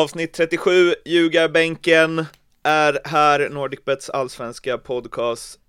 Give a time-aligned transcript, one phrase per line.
[0.00, 2.24] Avsnitt 37, Ljugarbänken,
[2.62, 5.60] är här, Nordicbets allsvenska podcast.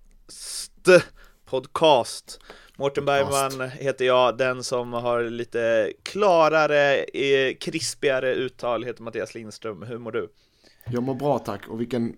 [1.44, 2.40] Podcast.
[2.76, 9.82] Mårten Bergman heter jag, den som har lite klarare, eh, krispigare uttal heter Mattias Lindström.
[9.82, 10.28] Hur mår du?
[10.84, 12.16] Jag mår bra tack och vilken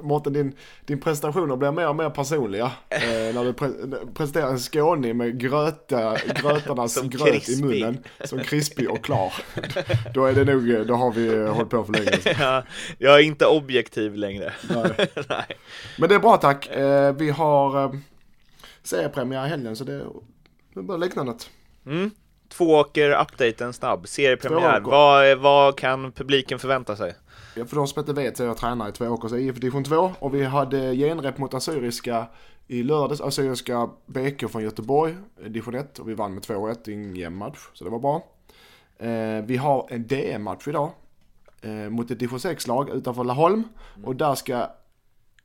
[0.00, 2.72] Mårten, din, din prestationer blir mer och mer personliga.
[2.88, 3.00] Eh,
[3.34, 3.68] när du pre
[4.14, 7.58] presenterar en skåning med gröta, grötarnas Som gröt krispig.
[7.58, 7.98] i munnen.
[8.24, 9.32] Som krispig och klar.
[10.14, 12.36] Då är det nog, då har vi hållit på för länge.
[12.40, 12.62] Ja,
[12.98, 14.52] jag är inte objektiv längre.
[14.70, 15.08] Nej.
[15.28, 15.46] Nej.
[15.98, 16.66] Men det är bra tack.
[16.66, 17.92] Eh, vi har eh,
[18.82, 20.06] seriepremiär i helgen så det,
[20.74, 21.50] det börjar likna något.
[21.86, 22.10] Mm.
[22.48, 24.08] Tvååker-update, en snabb.
[24.08, 24.80] Seriepremiär.
[24.80, 27.14] Vad, vad kan publiken förvänta sig?
[27.58, 30.12] Ja, för de som inte vet så är jag tränare i Tvååkers IF division 2
[30.18, 32.26] och vi hade genrep mot Assyriska
[32.66, 33.20] i lördags.
[33.20, 37.36] Assyriska BK från Göteborg, eh, division 1 och vi vann med 2-1 i en jämn
[37.36, 37.58] match.
[37.72, 38.24] Så det var bra.
[38.98, 40.90] Eh, vi har en DM-match idag
[41.60, 43.64] eh, mot ett division 6-lag utanför Laholm
[44.04, 44.66] och där ska,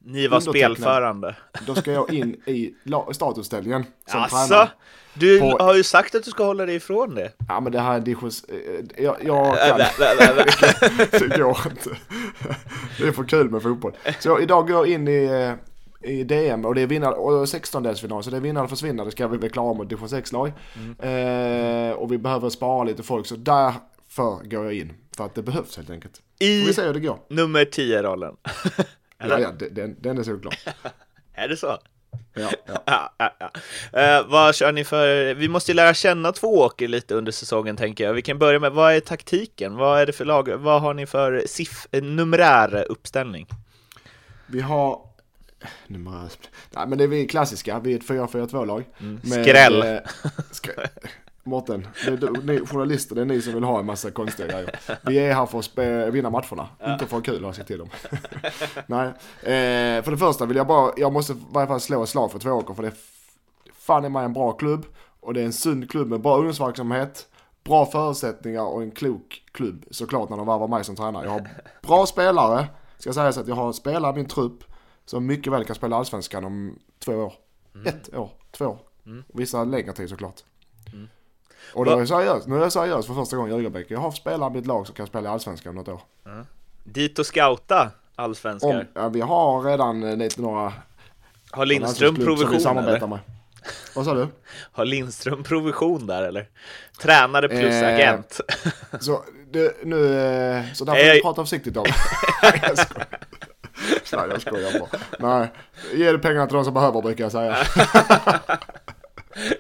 [0.06, 1.36] ni var spelförande.
[1.68, 2.74] då ska jag in i
[3.12, 4.48] statusställningen som Asså?
[4.48, 4.70] tränare.
[5.14, 7.32] Du På- har ju sagt att du ska hålla dig ifrån det.
[7.48, 8.32] Ja men det här är division...
[8.50, 9.78] eh, Jag, jag Äh, kan.
[11.30, 11.90] det går inte.
[12.98, 13.94] Det är för kul med fotboll.
[14.20, 15.24] Så idag går jag in i,
[16.04, 19.06] eh, i DM och det är vinnare, och 16-delsfinal så det är vinnare och försvinnare.
[19.08, 20.48] Det ska vi väl klara mot division 6-lag.
[21.00, 24.94] Eh, och vi behöver spara lite folk så därför går jag in.
[25.18, 26.22] För att det behövs helt enkelt.
[26.40, 27.20] I vi se hur det går.
[27.30, 28.36] nummer 10-rollen.
[29.30, 30.54] Ja, ja, det- den, den är solklar.
[31.34, 31.78] Är det så?
[32.34, 32.84] Ja, ja.
[32.86, 33.52] Ja, ja, ja.
[34.02, 35.34] Eh, vad kör ni för?
[35.34, 38.14] Vi måste ju lära känna två åker lite under säsongen tänker jag.
[38.14, 39.76] Vi kan börja med, vad är taktiken?
[39.76, 40.50] Vad är det för lag?
[40.50, 43.48] Vad har ni för siff- numerär uppställning?
[44.48, 45.02] Vi har...
[45.88, 48.84] Nej men det är vi klassiska, vi är ett 4-4-2-lag.
[48.98, 49.44] Med, Mm.
[49.44, 49.82] Skräll.
[49.82, 50.00] eh,
[50.52, 50.74] skrä...
[51.44, 54.80] Mårten, det ni journalister, det är ni som vill ha en massa konstiga grejer.
[55.02, 57.68] Vi är här för att spe, vinna matcherna, inte för att ha kul jag sagt
[57.68, 57.90] till dem.
[58.88, 59.08] Nej,
[59.42, 62.32] eh, för det första vill jag bara, jag måste i varje fall slå ett slag
[62.32, 62.96] för Tvååker för det är
[63.74, 64.86] fan är mig en bra klubb.
[65.20, 67.28] Och det är en sund klubb med bra ungdomsverksamhet,
[67.64, 71.26] bra förutsättningar och en klok klubb såklart när de varvar mig som tränare.
[71.26, 71.48] Jag har
[71.82, 74.64] bra spelare, ska sägas att jag har spelare i min trupp
[75.06, 77.34] som mycket väl kan spela allsvenskan om två år.
[77.86, 78.80] Ett år, två år.
[79.34, 80.44] Och vissa längre tid såklart.
[81.74, 83.86] Och då är jag seriös, nu är jag seriös för första gången i Ljugarbäck.
[83.90, 86.02] Jag har spelare i mitt lag som kan spela i allsvenskan något år.
[86.84, 88.70] Dit och scouta allsvenskar.
[88.70, 90.74] Om, ja, vi har redan eh, lite några
[91.52, 93.08] Har Lindström som vi provision samarbetar eller?
[93.08, 93.20] med.
[93.96, 94.28] Vad sa du?
[94.72, 96.50] Har Lindström provision där eller?
[97.02, 98.40] Tränare plus Eh, agent.
[99.00, 101.86] Så, det, nu, eh, så där får Nej, vi jag- prata försiktigt om.
[102.44, 103.08] Nej, jag skojar.
[104.14, 105.40] Nej, jag skojar bara.
[105.40, 105.52] Nej,
[105.94, 107.58] ge pengarna till de som behöver brukar jag säga.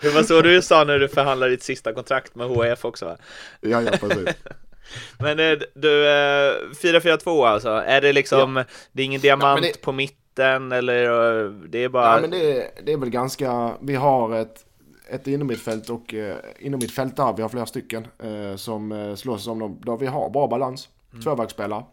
[0.02, 3.18] Det var så du sa när du förhandlade ditt sista kontrakt med HIF också va?
[3.62, 4.36] Ja, ja, precis.
[5.20, 9.64] Men eh, du, eh, 4-4-2 alltså, är det liksom, det är ingen diamant Ja, men
[9.64, 11.04] det- på mitten eller
[11.46, 12.16] eh, det är bara...
[12.16, 14.66] Ja, men det, är- det är väl ganska, vi har ett,
[15.10, 19.82] ett innermittfält och eh, innermittfältare, vi har flera stycken eh, som eh, slåss om dem,
[19.86, 20.90] där vi har bra balans.
[21.12, 21.24] Mm.
[21.24, 21.84] Tvåvägsspelare.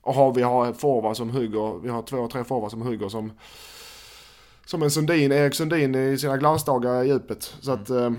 [0.00, 3.32] Och har, vi har forward som hugger, vi har två, tre forward som hugger som
[4.66, 7.54] som en Sundin, Erik Sundin i sina glansdagar i djupet.
[7.60, 8.10] Så att eh,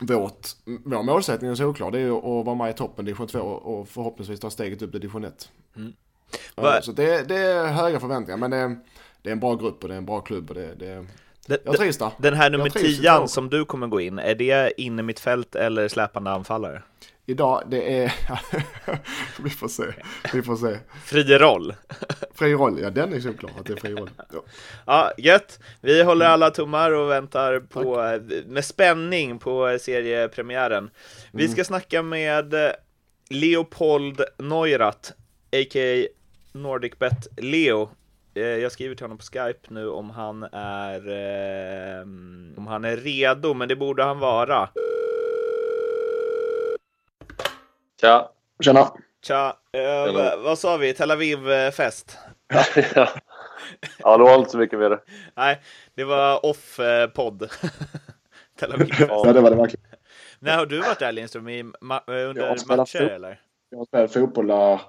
[0.00, 2.08] vårt, vår målsättning är solklar, det är
[2.40, 5.48] att vara med i toppen division 2 och förhoppningsvis ta steget upp till division 1.
[5.74, 8.76] Va- Ja, så det, det är höga förväntningar, men det är,
[9.22, 11.06] det är en bra grupp och det är en bra klubb och det, det
[11.46, 12.10] Den- jag trivs där.
[12.18, 13.26] Den här nummer Jag trivs i 10 Tvååker.
[13.26, 16.82] som du kommer gå in, är det inne mitt fält eller släpande anfallare?
[17.26, 18.12] Idag, det är...
[19.42, 19.84] vi får se.
[20.32, 20.78] Vi får se.
[21.04, 21.74] Fri roll.
[22.34, 24.10] Fri roll, ja den är solklar att det är fri roll.
[24.32, 24.42] Ja.
[24.86, 25.58] Ja, gött.
[25.80, 27.96] Vi håller alla tummar och väntar på,
[28.46, 30.90] med spänning på seriepremiären.
[31.32, 32.70] Vi ska snacka med eh,
[33.30, 35.10] Leopold Neurath,
[35.52, 36.06] a.k.a.
[36.52, 37.88] NordicBet Leo.
[38.34, 42.02] Eh, Jag skriver till honom på Skype nu om han är eh,
[42.56, 44.68] om han är redo, men det borde han vara.
[48.04, 48.28] Tja!
[48.60, 48.86] Tjena.
[49.26, 50.42] Tja, eh, Hello.
[50.44, 50.94] vad, sa vi?
[50.94, 52.18] Tel Aviv-fest?
[52.94, 53.08] ja,
[53.98, 55.00] Ja, det var inte så mycket det.
[55.34, 55.60] Nej,
[55.94, 57.50] det var off-podd.
[58.60, 58.88] Tel Aviv.
[59.08, 59.86] Ja det var det verkligen.
[60.38, 61.48] När har du varit där Lindström?
[61.48, 63.40] I ma- Jag under matcher fot- eller?
[63.70, 64.80] Jag har spelat fotboll där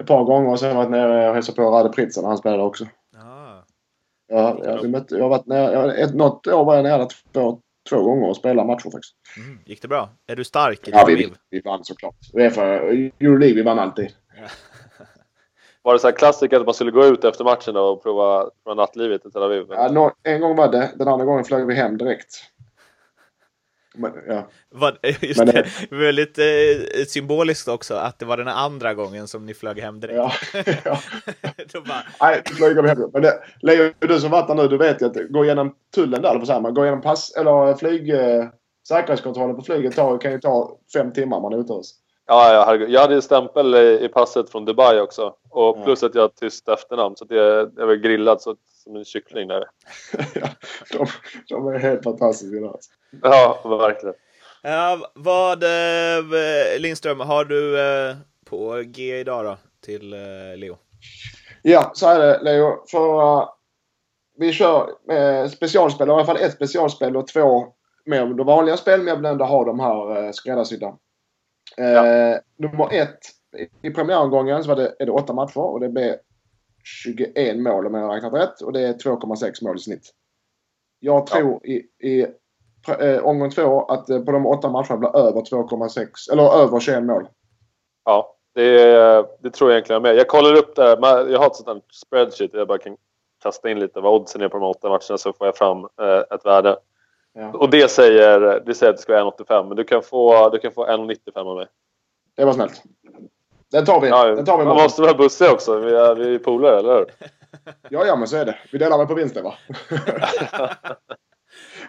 [0.00, 2.62] ett par gånger och sen varit nere och hälsat på Rade Pritsen när han spelade
[2.62, 2.86] också.
[3.14, 3.64] Ja.
[4.28, 7.60] Ja, jag, mötte, jag har varit nere, jag, ett, något år var jag nere två,
[7.90, 9.14] två gånger och spelade matcher faktiskt.
[9.36, 9.58] Mm.
[9.66, 10.10] Gick det bra?
[10.26, 11.34] Är du stark i Ja, vi, Aviv?
[11.50, 12.14] vi vann såklart.
[12.34, 14.08] Uefa, Euroleague, vi vann alltid.
[15.84, 18.74] Var det så här klassiker att man skulle gå ut efter matchen och prova, prova
[18.74, 19.66] nattlivet i Tel Aviv?
[19.68, 22.28] Ja, en gång var det, den andra gången flög vi hem direkt.
[23.94, 24.48] Men, ja.
[24.70, 26.44] Vad, just Men det, det- det var lite
[27.00, 30.16] eh, symboliskt också att det var den andra gången som ni flög hem direkt.
[30.16, 30.32] Ja.
[30.84, 30.98] ja.
[31.72, 32.42] Då bara, Nej,
[32.82, 33.10] vi hem.
[33.12, 36.22] Men det, Leo, du som varit där nu, du vet ju att gå igenom tullen
[36.22, 38.44] där, eller på samma, gå igenom pass, eller flyg, eh,
[38.88, 41.94] säkerhetskontrollen på flyget tar, kan ju ta fem timmar man är utomhus.
[42.26, 42.90] Ja, ja, herregud.
[42.90, 45.34] Jag hade ju stämpel i, i passet från Dubai också.
[45.50, 45.82] Och Ja.
[45.84, 47.16] plus att jag har tyst efternamn.
[47.16, 47.34] Så det,
[47.76, 49.64] jag var grillad så, som en kyckling där.
[50.34, 50.48] ja,
[50.92, 51.06] de,
[51.48, 52.66] de är helt fantastiska.
[52.66, 52.90] Alltså.
[53.22, 54.14] Ja, verkligen.
[54.62, 60.76] ja, vad, eh, Lindström, har du eh, på G idag då till eh, Leo?
[61.62, 62.84] Ja, så är det Leo.
[62.90, 63.48] För uh,
[64.36, 67.66] vi kör med specialspel, i alla fall ett specialspel och två
[68.04, 70.96] mer de vanliga spel, men jag vill ändå ha de här uh, skräddarsydda.
[71.76, 73.18] Eh, Nummer ett,
[73.82, 76.16] i premiäromgången så var det, är det åtta matcher och det blev
[76.84, 80.10] 21 mål om jag har räknat rätt och det är 2,6 mål i snitt.
[80.98, 81.74] Jag tror i,
[82.08, 82.26] i
[82.88, 87.02] eh, omgång två att eh, på de åtta matcherna blir över 2,6 eller över 21
[87.02, 87.28] mål.
[88.04, 90.16] Ja, det, det tror jag egentligen med.
[90.16, 91.28] Jag kollar upp det här.
[91.28, 92.96] Jag har ett sånt här spreadsheet jag bara kan
[93.42, 96.34] kasta in lite vad oddsen är på de åtta matcherna så får jag fram eh,
[96.34, 96.76] ett värde.
[97.34, 97.52] Ja.
[97.52, 100.58] Och det säger, det säger att det ska vara 1,85 men du kan få, du
[100.58, 101.66] kan få 1,95 av mig.
[102.36, 102.82] Det var snällt.
[103.70, 104.08] Den tar vi.
[104.08, 105.78] Ja, Den tar vi man måste vara bussig också.
[105.78, 107.06] Vi är, vi är polare, eller hur?
[107.88, 108.58] Ja, ja, men så är det.
[108.72, 109.54] Vi delar väl på vinsten, va?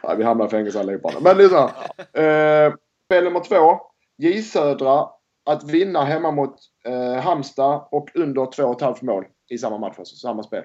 [0.03, 1.11] ja, vi hamnar i fängelse allihopa.
[1.21, 1.71] Men lyssna.
[2.13, 2.73] Eh,
[3.05, 3.79] spel nummer två.
[4.17, 5.09] J Södra
[5.45, 6.55] att vinna hemma mot
[6.85, 9.95] eh, Halmstad och under 2,5 mål i samma match.
[9.97, 10.63] Alltså, samma spel.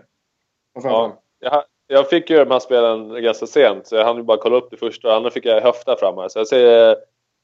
[0.75, 1.23] Ja.
[1.39, 4.57] Jag, jag fick ju de här spelen ganska sent så jag hann ju bara kolla
[4.57, 5.17] upp det första.
[5.17, 6.29] Andra fick jag höfta fram här.
[6.29, 6.97] Så jag säger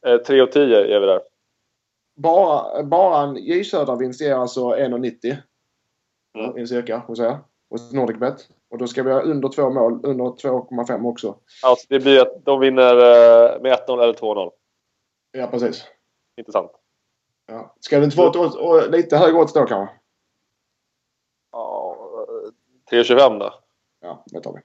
[0.07, 1.21] eh, 3 och 10 är vi där.
[2.17, 5.37] Bara, bara en J Södra-vinst ger alltså 1,90.
[6.39, 6.57] Mm.
[6.57, 7.41] I en cirka, får säga.
[7.71, 8.49] Hos Nordicbet.
[8.75, 11.37] Och då ska vi ha under två mål, under 2,5 också.
[11.63, 14.51] Alltså det blir att de vinner eh, med 1-0 eller 2-0.
[15.33, 15.85] Ja, precis.
[16.37, 16.71] Intressant.
[17.47, 17.75] Ja.
[17.81, 19.95] Ska det inte vara ett, odds- och lite högre odds då kanske?
[21.53, 21.97] Ja,
[22.93, 23.55] eh, 3,25 då.
[24.01, 24.61] Ja, det tar vi.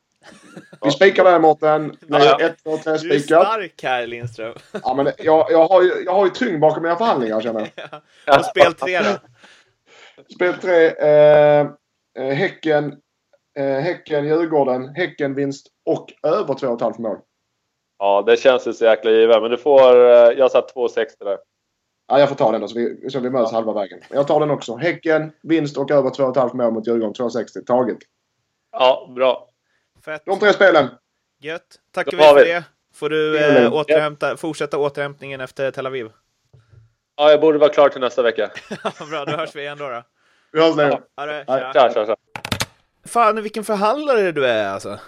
[0.82, 1.98] Vi spikar där Mårten.
[2.08, 2.40] Ja, ja.
[2.40, 4.54] 1, 2, 3 Du är stark här Lindström.
[4.84, 8.40] Ja, men jag, jag, har ju, jag har ju tyngd bakom mina förhandlingar känner jag.
[8.40, 9.18] Och spel tre då?
[10.34, 10.88] Spel 3.
[10.88, 11.68] Eh,
[12.20, 13.02] eh, häcken,
[13.60, 17.18] eh, häcken, Djurgården, Häcken vinst och över 2,5 mål.
[18.00, 19.42] Ja, det känns ju så jäkla givet.
[19.42, 19.96] Men du får...
[19.96, 21.38] eh, Jag har satt 2,60 där.
[22.08, 24.00] Ja, jag får ta den då så vi, så vi möts halva vägen.
[24.10, 24.76] Jag tar den också.
[24.76, 27.14] Häcken, vinst och över 2,5 mål mot Djurgården.
[27.14, 27.98] 2,60 taget.
[28.72, 29.50] Ja, bra.
[30.06, 30.22] Fett.
[30.26, 30.88] De tre spelen.
[31.42, 31.64] Gött.
[31.92, 32.44] Tackar vi för vi.
[32.44, 32.64] det.
[32.96, 36.12] Får du eh, återhämta, fortsätta återhämtningen efter Tel Aviv.
[37.16, 38.50] Ja, jag borde vara klar till nästa vecka.
[39.10, 39.90] Bra, då hörs vi igen då.
[39.90, 40.04] då.
[40.52, 40.84] Vi hörs nu.
[41.18, 41.44] Ha det.
[41.74, 42.16] Tja, tja, tja.
[43.10, 45.00] Fan, vilken förhandlare du är alltså.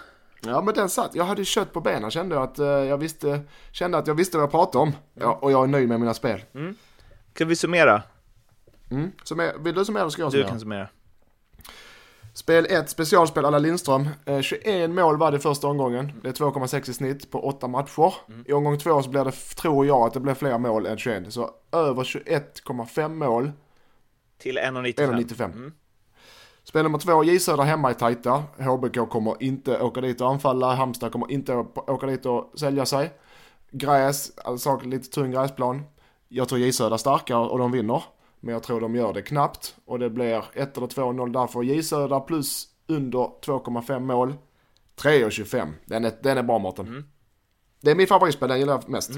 [0.46, 1.14] Ja, men den satt.
[1.14, 3.40] Jag hade kött på benen kände jag att eh, jag visste,
[3.72, 4.92] kände att jag visste vad jag pratade om.
[5.14, 6.44] Ja, och jag är nöjd med mina spel.
[7.34, 8.02] Ska vi summera?
[8.90, 9.12] Mm.
[9.24, 10.48] Summer, vill du summera eller ska jag Du summera?
[10.48, 10.88] kan summera.
[12.34, 14.08] Spel 1, specialspel alla Lindström.
[14.26, 16.12] Eh, 21 mål var det första omgången.
[16.22, 18.14] Det är 2,6 i snitt på 8 matcher.
[18.46, 21.32] I omgång 2 så blir det, tror jag, att det blir fler mål än 21.
[21.32, 23.52] Så över 21,5 mål,
[24.38, 24.94] Till 1,95.
[24.94, 25.44] 1,95.
[25.44, 25.72] Mm.
[26.72, 28.42] Spel nummer 2, J Södra hemma är tajta.
[28.58, 30.74] HBK kommer inte åka dit och anfalla.
[30.74, 33.12] Halmstad kommer inte åka dit och sälja sig.
[33.70, 35.82] Gräs, alltså lite tung gräsplan.
[36.28, 38.02] Jag tror J Södra starkare och de vinner.
[38.40, 39.74] Men jag tror de gör det knappt.
[39.84, 44.34] Och det blir 1 eller 2-0 därför J Södra plus under 2,5 mål.
[44.96, 45.68] 3,25.
[45.84, 46.86] Den är, den är bra Mårten.
[47.80, 49.10] Det är min favoritspel, den gillar jag mest.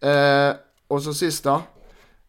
[0.00, 0.56] Eh,
[0.88, 1.62] och så sista.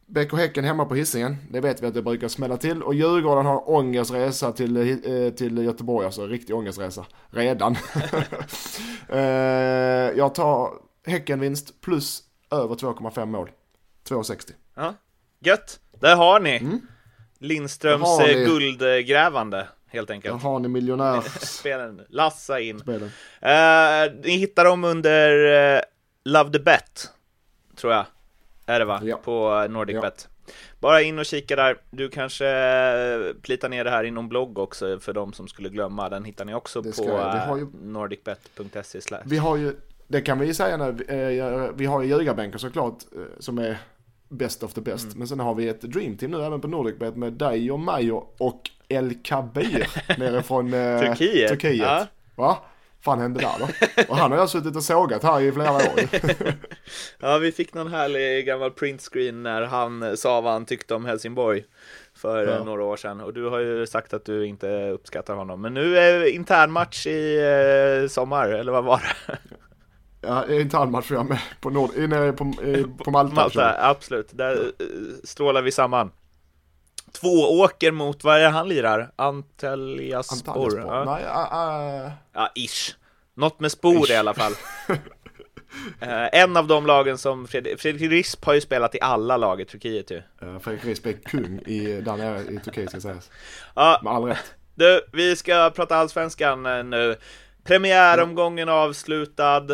[0.09, 1.35] BK Häcken hemma på Hisingen.
[1.51, 2.83] Det vet vi att det brukar smälla till.
[2.83, 7.05] Och Djurgården har ångestresa till, eh, till Göteborg, alltså riktig ångestresa.
[7.29, 7.75] Redan.
[9.09, 9.19] eh,
[10.17, 10.69] jag tar
[11.05, 13.51] Häckenvinst plus över 2,5 mål.
[14.09, 14.51] 2,60.
[14.75, 14.93] Ja.
[15.39, 15.79] Gött.
[15.99, 16.79] Där har ni.
[17.39, 18.45] Lindströms Där har eh, ni.
[18.45, 20.43] guldgrävande, helt Där enkelt.
[20.43, 21.31] har ni miljonärspelen.
[21.41, 22.01] Spelen.
[22.09, 22.75] Lassa in.
[23.41, 25.81] Eh, ni hittar dem under eh,
[26.25, 27.09] Love the Bet,
[27.75, 28.05] tror jag.
[28.67, 29.01] Är det va?
[29.03, 29.17] Ja.
[29.17, 30.11] På eh, Nordic Ja.
[30.79, 31.77] Bara in och kika där.
[31.89, 35.69] Du kanske eh, plitar ner det här i någon blogg också för de som skulle
[35.69, 36.09] glömma.
[36.09, 36.89] Den hittar ni också på.
[37.05, 38.99] Vi eh, ju- nordicbet.se.
[39.25, 39.75] Vi har ju,
[40.07, 40.91] det kan vi säga nu,
[41.75, 42.97] vi har ju ljugarbänken såklart
[43.39, 43.77] som är
[44.29, 45.05] best of the best.
[45.05, 45.17] Mm.
[45.17, 48.69] Men sen har vi ett dreamteam nu även på Nordicbet med dig och mig och,
[48.87, 49.87] El Kabir
[50.19, 51.49] nere från eh, Turkiet.
[51.49, 51.77] Turkiet.
[51.77, 52.07] Ja.
[52.35, 52.57] Va?
[53.01, 53.67] Fan hände där då?
[54.09, 55.99] Och han har jag suttit och sågat här i flera år.
[57.19, 61.63] Ja, vi fick någon härlig gammal printscreen när han sa vad han tyckte om Helsingborg
[62.15, 62.53] för Ja.
[62.53, 63.21] eh, några år sedan.
[63.21, 65.61] Och du har ju sagt att du inte uppskattar honom.
[65.61, 67.37] Men nu är internmatch i
[68.03, 69.37] eh, sommar, eller vad var det?
[70.21, 71.89] Ja, det är inte all match jag med på, Nord,
[72.37, 72.53] på,
[73.03, 73.35] på Malta.
[73.35, 74.29] Malta, absolut.
[74.31, 74.85] Där eh,
[75.23, 76.11] strålar vi samman.
[77.11, 79.11] Två åker mot, vad är det han lirar?
[79.15, 80.55] Antalyaspor?
[80.55, 80.79] Antalyaspor.
[80.79, 81.03] Ja.
[81.05, 82.95] Nej, uh, uh, ja, ish.
[83.33, 84.51] Något med spor i alla fall.
[84.89, 84.97] Uh,
[86.31, 89.65] en av de lagen som Fredrik, Fredrik Risp har ju spelat i alla lag i
[89.65, 90.21] Turkiet ju.
[90.43, 93.31] Uh, Fredrik Risp är kung i, där nere i Turkiet ska sägas.
[93.75, 94.55] Ja, Med all rätt.
[94.75, 97.15] du, vi ska prata allsvenskan eh, nu.
[97.63, 99.67] Premiäromgången avslutad.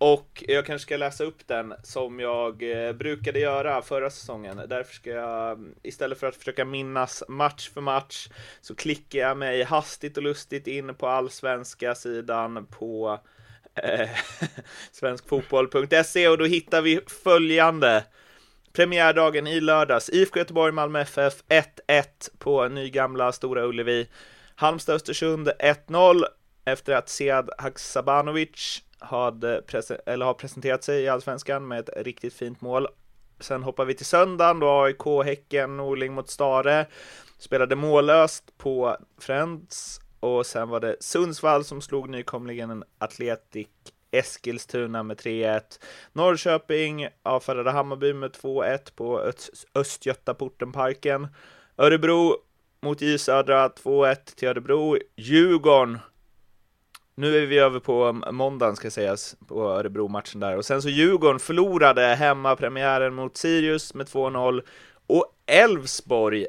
[0.00, 4.62] Och jag kanske ska läsa upp den som jag eh, brukade göra förra säsongen.
[4.68, 8.28] Därför ska jag, istället för att försöka minnas match för match,
[8.60, 13.20] så klickar jag mig hastigt och lustigt in på allsvenska sidan på
[13.74, 14.08] eh,
[14.92, 18.04] svenskfotboll.se och då hittar vi följande.
[18.72, 21.34] Premiärdagen i lördags, IFK Göteborg, Malmö FF
[21.88, 22.04] 1-1
[22.38, 24.08] på nygamla Stora Ullevi.
[24.54, 26.22] Halmstad Östersund 1-0
[26.64, 29.62] efter att Sead Haksabanovic hade
[30.06, 32.86] eller har presenterat sig i Allsvenskan med ett riktigt fint mål.
[33.40, 36.86] Sen hoppar vi till söndagen då AIK, Häcken, Norling mot Stare
[37.38, 43.68] spelade mållöst på Friends och sen var det Sundsvall som slog nykomlingen Atletic
[44.10, 45.60] Eskilstuna med 3-1.
[46.12, 49.32] Norrköping avfärdade Hammarby med 2-1 på
[49.74, 51.28] Östgötaportenparken.
[51.76, 52.36] Örebro
[52.82, 54.96] mot J Södra 2-1 till Örebro.
[55.16, 55.98] Djurgården
[57.20, 60.56] nu är vi över på måndagen ska sägas, på Örebro-matchen där.
[60.56, 64.62] Och sen så Djurgården förlorade hemmapremiären mot Sirius med 2-0.
[65.06, 66.46] Och Elfsborg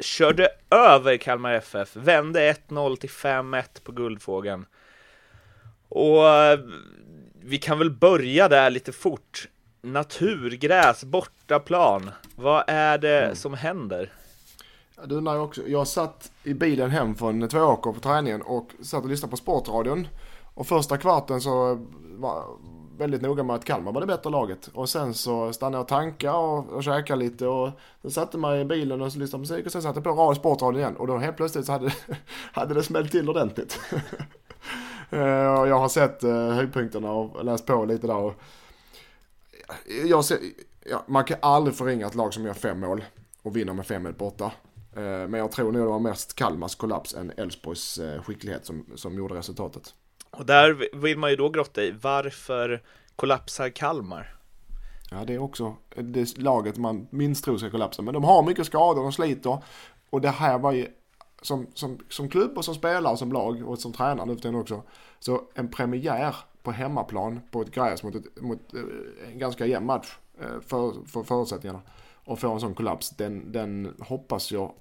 [0.00, 4.66] körde över Kalmar FF, vände 1-0 till 5-1 på Guldfågeln.
[5.88, 6.60] Och eh,
[7.42, 9.48] vi kan väl börja där lite fort.
[9.82, 12.10] Naturgräs, bortaplan.
[12.36, 14.12] Vad är det som händer?
[15.06, 15.68] Du undrar jag också.
[15.68, 20.08] Jag satt i bilen hem från Tvååker på träningen och satt och lyssnade på Sportradion.
[20.54, 21.86] Och första kvarten så
[22.18, 22.58] var jag
[22.98, 24.70] väldigt noga med att Kalmar var det bättre laget.
[24.74, 27.70] Och sen så stannade jag och tankade och, och käkade lite och
[28.02, 30.10] sen satte mig i bilen och så lyssnade på musik och sen satte jag på
[30.10, 30.96] radio Sportradion igen.
[30.96, 31.92] Och då helt plötsligt så hade,
[32.52, 33.80] hade det smällt till ordentligt.
[35.12, 38.16] Eh, och jag har sett eh, höjdpunkterna och läst på lite där.
[38.16, 38.34] Och
[40.04, 40.38] jag ser,
[40.90, 43.04] ja, man kan aldrig förringa ett lag som gör fem mål
[43.42, 44.52] och vinner med 5-1 borta.
[44.96, 48.86] Eh, Men jag tror nog det var mest Kalmars kollaps än Elfsborgs eh, skicklighet som,
[48.94, 49.94] som gjorde resultatet.
[50.30, 52.82] Och där vill man ju då grotta i, varför
[53.16, 54.36] kollapsar Kalmar?
[55.10, 58.02] Ja, det är också det laget man minst tror ska kollapsa.
[58.02, 59.58] Men de har mycket skador, de sliter.
[60.10, 60.86] Och det här var ju
[61.42, 64.56] som, som, som klubb och som spelare och som lag och som tränare nu för
[64.56, 64.82] också.
[65.18, 68.80] Så en premiär på hemmaplan på ett gräs mot, ett, mot eh,
[69.32, 70.16] en ganska jämn match
[70.66, 71.80] för, för förutsättningarna.
[72.24, 74.72] Och få en sån kollaps, den, den hoppas jag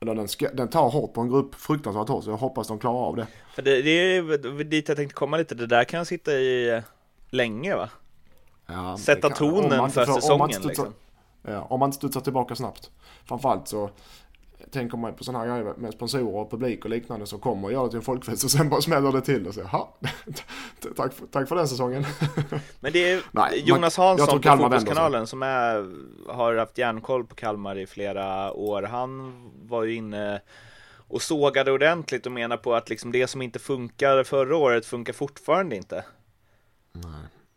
[0.00, 2.78] eller den, ska, den tar hårt på en grupp, fruktansvärt hårt, så jag hoppas de
[2.78, 3.26] klarar av det.
[3.54, 6.82] För det, det är dit jag tänkte komma lite, det där kan sitta i eh,
[7.30, 7.90] länge va?
[8.66, 10.94] Ja, Sätta kan- tonen inte för får- om man säsongen inte studsar- liksom.
[11.42, 12.90] Ja, om man inte studsar tillbaka snabbt.
[13.24, 13.90] Framförallt så
[14.70, 17.72] tänker man på sådana här grejer med sponsorer och publik och liknande som kommer och
[17.72, 19.86] gör det till en folkfest och sen bara smäller det till och så jaha,
[20.96, 22.04] tack, för- tack för den säsongen.
[22.80, 25.92] Men det är Nej, Jonas Hansson på Fotbollskanalen som är,
[26.32, 28.82] har haft järnkoll på Kalmar i flera år.
[28.82, 29.32] Han
[29.68, 30.40] var ju inne
[31.08, 35.12] och sågade ordentligt och menar på att liksom det som inte funkar förra året funkar
[35.12, 36.04] fortfarande inte.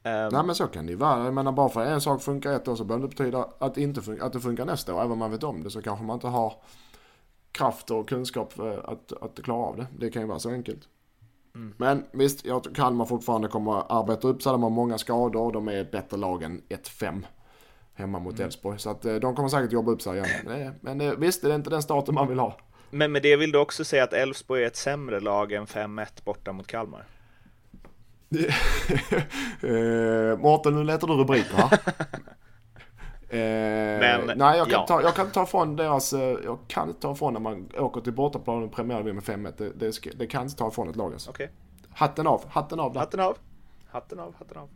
[0.04, 1.24] Ehm, Nej men så kan det ju vara.
[1.24, 3.78] Jag menar bara för att en sak funkar ett år så behöver det betyda att,
[3.78, 5.00] inte att det funkar nästa år.
[5.00, 6.54] Även om man vet om det så kanske man inte har
[7.52, 8.54] kraft och kunskap
[8.84, 9.88] att, att klara av det.
[9.98, 10.88] Det kan ju vara så enkelt.
[11.78, 14.52] Men visst, jag tror Kalmar fortfarande kommer att arbeta upp sig.
[14.52, 17.24] De har många skador och de är ett bättre lag än 1-5
[17.94, 18.80] hemma mot Elfsborg.
[18.80, 20.74] Så att eh, de kommer säkert jobba upp sig igen.
[20.82, 22.58] Men visst, det är inte den starten man vill ha.
[22.90, 26.08] Men med det vill du också säga att Elfsborg är ett sämre lag än 5-1
[26.24, 27.06] borta mot Kalmar?
[29.62, 31.80] eh, Mårten, nu letar du rubriker här.
[33.34, 34.88] Eh, Men, nej, jag kan, ja.
[34.88, 38.02] ta, jag kan ta ifrån deras, eh, jag kan inte ta ifrån när man åker
[38.02, 39.54] till bortaplan och premiär med 5-1.
[39.58, 41.30] Det, det, det kan inte ta ifrån ett lag alltså.
[41.30, 41.52] Okej,
[41.94, 43.00] Hatten av, hatten av där.
[43.00, 43.38] hatten av.
[43.92, 44.70] Hatten av, hatten av.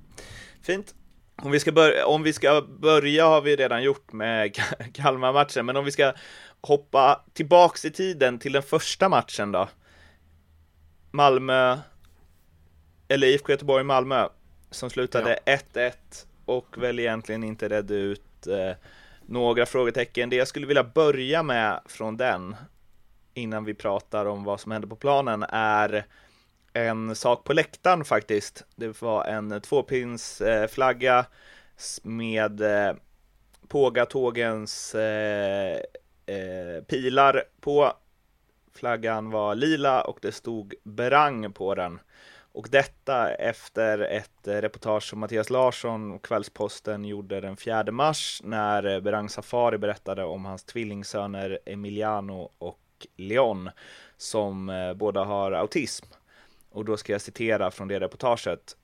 [0.62, 0.95] Fint.
[1.43, 5.65] Om vi, ska börja, om vi ska börja har vi redan gjort med Ka- Kalmar-matchen,
[5.65, 6.13] men om vi ska
[6.62, 9.67] hoppa tillbaks i tiden till den första matchen då.
[11.12, 11.77] Malmö,
[13.07, 14.27] eller IFK Göteborg-Malmö,
[14.71, 15.39] som slutade
[15.74, 15.91] 1-1
[16.45, 18.75] och väl egentligen inte redde ut eh,
[19.25, 20.29] några frågetecken.
[20.29, 22.55] Det jag skulle vilja börja med från den,
[23.33, 26.05] innan vi pratar om vad som hände på planen, är
[26.73, 28.65] en sak på läktaren faktiskt.
[28.75, 31.25] Det var en tvåpinsflagga
[32.03, 32.95] med eh,
[33.67, 35.79] Pågatågens eh,
[36.25, 37.93] eh, pilar på.
[38.73, 41.99] Flaggan var lila och det stod Berang på den.
[42.55, 48.41] Och detta efter ett eh, reportage som Mattias Larsson och Kvällsposten gjorde den 4 mars
[48.43, 53.69] när eh, Berang Safari berättade om hans tvillingsöner Emiliano och Leon
[54.17, 56.05] som eh, båda har autism.
[56.69, 58.77] Och då ska jag citera från det reportaget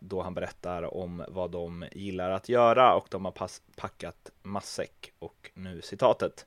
[0.00, 3.34] då han berättar om vad de gillar att göra och de har
[3.76, 5.12] packat matsäck.
[5.18, 6.46] Och nu citatet.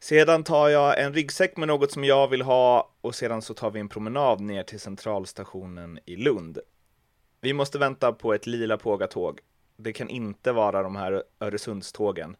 [0.00, 3.70] Sedan tar jag en ryggsäck med något som jag vill ha och sedan så tar
[3.70, 6.58] vi en promenad ner till centralstationen i Lund.
[7.40, 9.40] Vi måste vänta på ett lila pågatåg.
[9.76, 12.36] Det kan inte vara de här Öresundstågen.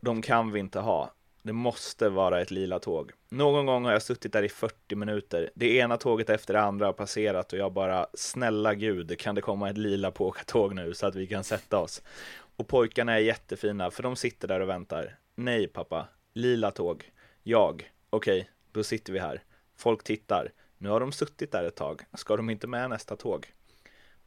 [0.00, 1.10] de kan vi inte ha.
[1.42, 3.12] Det måste vara ett lila tåg.
[3.28, 5.50] Någon gång har jag suttit där i 40 minuter.
[5.54, 9.40] Det ena tåget efter det andra har passerat och jag bara, snälla gud, kan det
[9.40, 12.02] komma ett lila pågatåg nu så att vi kan sätta oss?
[12.56, 15.18] Och pojkarna är jättefina, för de sitter där och väntar.
[15.34, 17.10] Nej pappa, lila tåg.
[17.42, 19.42] Jag, okej, okay, då sitter vi här.
[19.76, 20.52] Folk tittar.
[20.78, 22.02] Nu har de suttit där ett tag.
[22.14, 23.52] Ska de inte med nästa tåg?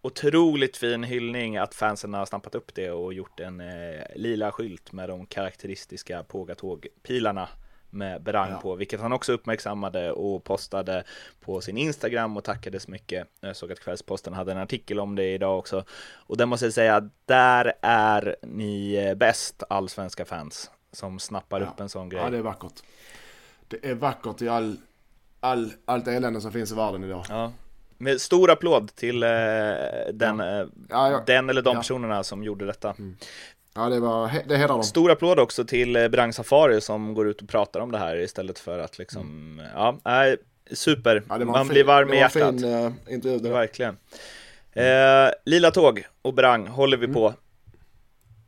[0.02, 4.92] Otroligt fin hyllning att fansen har stampat upp det och gjort en eh, lila skylt
[4.92, 7.50] med de karaktäristiska Pågatåg-pilarna
[7.90, 8.60] med Berang ja.
[8.62, 11.04] på, vilket han också uppmärksammade och postade
[11.40, 13.28] på sin Instagram och tackade så mycket.
[13.40, 15.84] Jag såg att Kvällsposten hade en artikel om det idag också.
[16.14, 21.68] Och där måste jag säga, där är ni eh, bäst allsvenska fans som snappar ja.
[21.68, 22.22] upp en sån grej.
[22.22, 22.84] Ja, det är vackert.
[23.68, 24.78] Det är vackert i all,
[25.40, 27.25] all, allt elände som finns i världen idag.
[27.30, 27.52] Ja.
[27.98, 29.30] Med stor applåd till eh,
[30.14, 30.62] den, ja.
[30.62, 32.90] Eh, ja, den eller de personerna som gjorde detta.
[32.90, 33.18] Mm.
[33.75, 34.84] Ja, det, var, det hedrar dem.
[34.84, 38.16] Stor applåd också till eh, Brang Safari som går ut och pratar om det här
[38.16, 39.66] istället för att liksom, mm.
[39.75, 40.38] ja, nej,
[40.72, 41.24] super.
[41.30, 42.62] Ja, Man fin, blir varm i hjärtat.
[42.62, 43.98] Fin, uh, intervju, Verkligen.
[44.74, 47.14] Eh, lila tåg och Brang håller vi mm.
[47.14, 47.34] på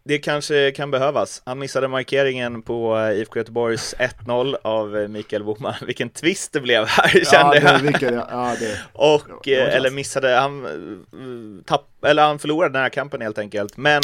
[0.08, 1.42] det kanske kan behövas.
[1.46, 5.74] Han missade markeringen på eh, IFK Göteborgs 1-0 av eh, Mikael Boman.
[5.86, 7.80] Vilken twist det blev här kände ja, jag.
[7.80, 13.22] Vilken, ja, det, och, eh, eller missade, han, tapp, eller han förlorade den här kampen
[13.22, 13.78] helt enkelt.
[13.78, 14.02] Men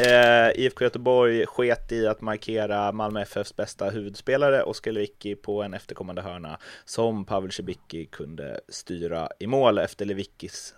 [0.00, 5.74] eh, IFK Göteborg sket i att markera Malmö FFs bästa huvudspelare Oskar Lewicki på en
[5.74, 10.74] efterkommande hörna som Pavel Cibicki kunde styra i mål efter Lewickis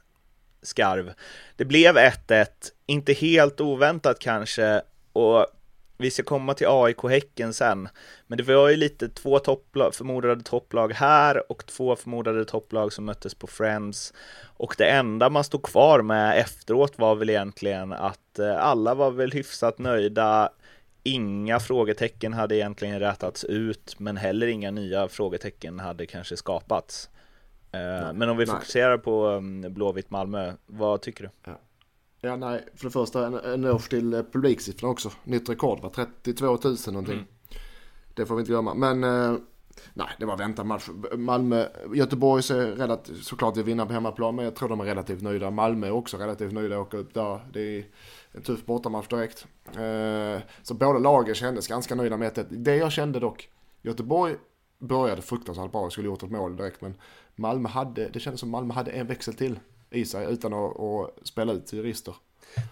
[0.62, 1.12] skarv.
[1.56, 2.46] Det blev 1-1,
[2.86, 5.46] inte helt oväntat kanske, och
[6.00, 7.88] vi ska komma till AIK-Häcken sen,
[8.26, 13.04] men det var ju lite två topplag, förmodade topplag här och två förmodade topplag som
[13.04, 14.12] möttes på Friends.
[14.56, 19.10] Och det enda man stod kvar med efteråt var väl egentligen att eh, alla var
[19.10, 20.50] väl hyfsat nöjda.
[21.02, 27.10] Inga frågetecken hade egentligen rätats ut, men heller inga nya frågetecken hade kanske skapats.
[27.72, 28.54] Nej, men om vi nej.
[28.54, 31.30] fokuserar på um, Blåvitt Malmö, vad tycker du?
[31.44, 31.60] Ja.
[32.20, 35.10] ja, nej, för det första en eloge till eh, publiksiffrorna också.
[35.24, 37.14] Nytt rekord var 32 000 någonting.
[37.14, 37.26] Mm.
[38.14, 38.74] Det får vi inte glömma.
[38.74, 39.36] Men eh,
[39.94, 40.88] nej, det var väntat match.
[41.16, 45.22] Malmö, Göteborg ser relativt, såklart vi vinner på hemmaplan, men jag tror de är relativt
[45.22, 45.50] nöjda.
[45.50, 47.40] Malmö är också relativt nöjda att åka upp där.
[47.52, 47.84] Det är
[48.32, 49.46] en tuff bortamatch direkt.
[49.66, 52.46] Eh, så båda lagen kändes ganska nöjda med det.
[52.50, 53.48] Det jag kände dock,
[53.82, 54.36] Göteborg
[54.80, 56.94] började fruktansvärt bra skulle gjort ett mål direkt, men
[57.36, 59.58] Malmö hade, det kändes som Malmö hade en växel till
[59.90, 62.14] i sig utan att, att spela ut jurister.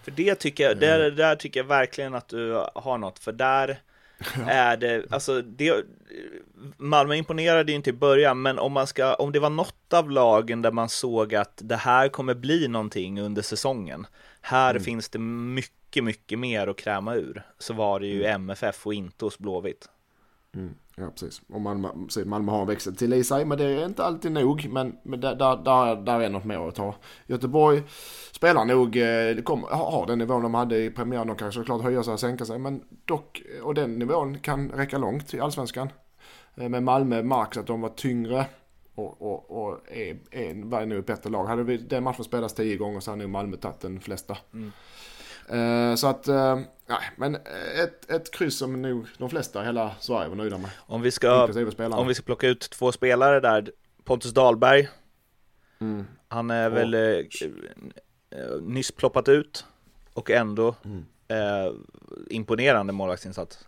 [0.03, 1.15] För det tycker jag, där, mm.
[1.15, 3.81] där tycker jag verkligen att du har något, för där
[4.47, 5.85] är det, alltså det,
[6.77, 10.11] Malmö imponerade ju inte i början, men om man ska, om det var något av
[10.11, 14.07] lagen där man såg att det här kommer bli någonting under säsongen,
[14.41, 14.83] här mm.
[14.83, 18.41] finns det mycket, mycket mer att kräma ur, så var det ju mm.
[18.41, 19.89] MFF och inte hos Blåvitt.
[20.55, 20.75] Mm.
[20.99, 21.41] Ja, precis.
[21.49, 21.89] Och Malmö,
[22.25, 24.69] Malmö har en växel till i sig, men det är inte alltid nog.
[24.69, 26.95] Men, men där, där, där är något mer att ta.
[27.27, 27.83] Göteborg
[28.31, 31.27] spelar nog, eh, kom, har den nivån de hade i premiären.
[31.27, 34.69] De kan såklart höja sig och sänka sig, men dock, eh, och den nivån kan
[34.69, 35.89] räcka långt i allsvenskan.
[36.55, 38.45] Eh, men Malmö märks att de var tyngre
[38.95, 41.45] och, och, och är, är, var nog ett bättre lag.
[41.45, 44.37] Hade vi den matchen spelats tio gånger så hade nog Malmö tagit den flesta.
[44.53, 44.71] Mm.
[45.53, 47.35] Uh, så att, uh, nej, men
[47.75, 50.69] ett, ett kryss som nog de flesta i hela Sverige var nöjda med.
[50.77, 51.43] Om vi ska,
[51.91, 53.71] om vi ska plocka ut två spelare där,
[54.03, 54.89] Pontus Dahlberg,
[55.79, 56.05] mm.
[56.27, 57.25] han är och, väl uh,
[58.61, 59.65] nyss ploppat ut
[60.13, 61.05] och ändå mm.
[62.29, 63.67] imponerande målvaktsinsats.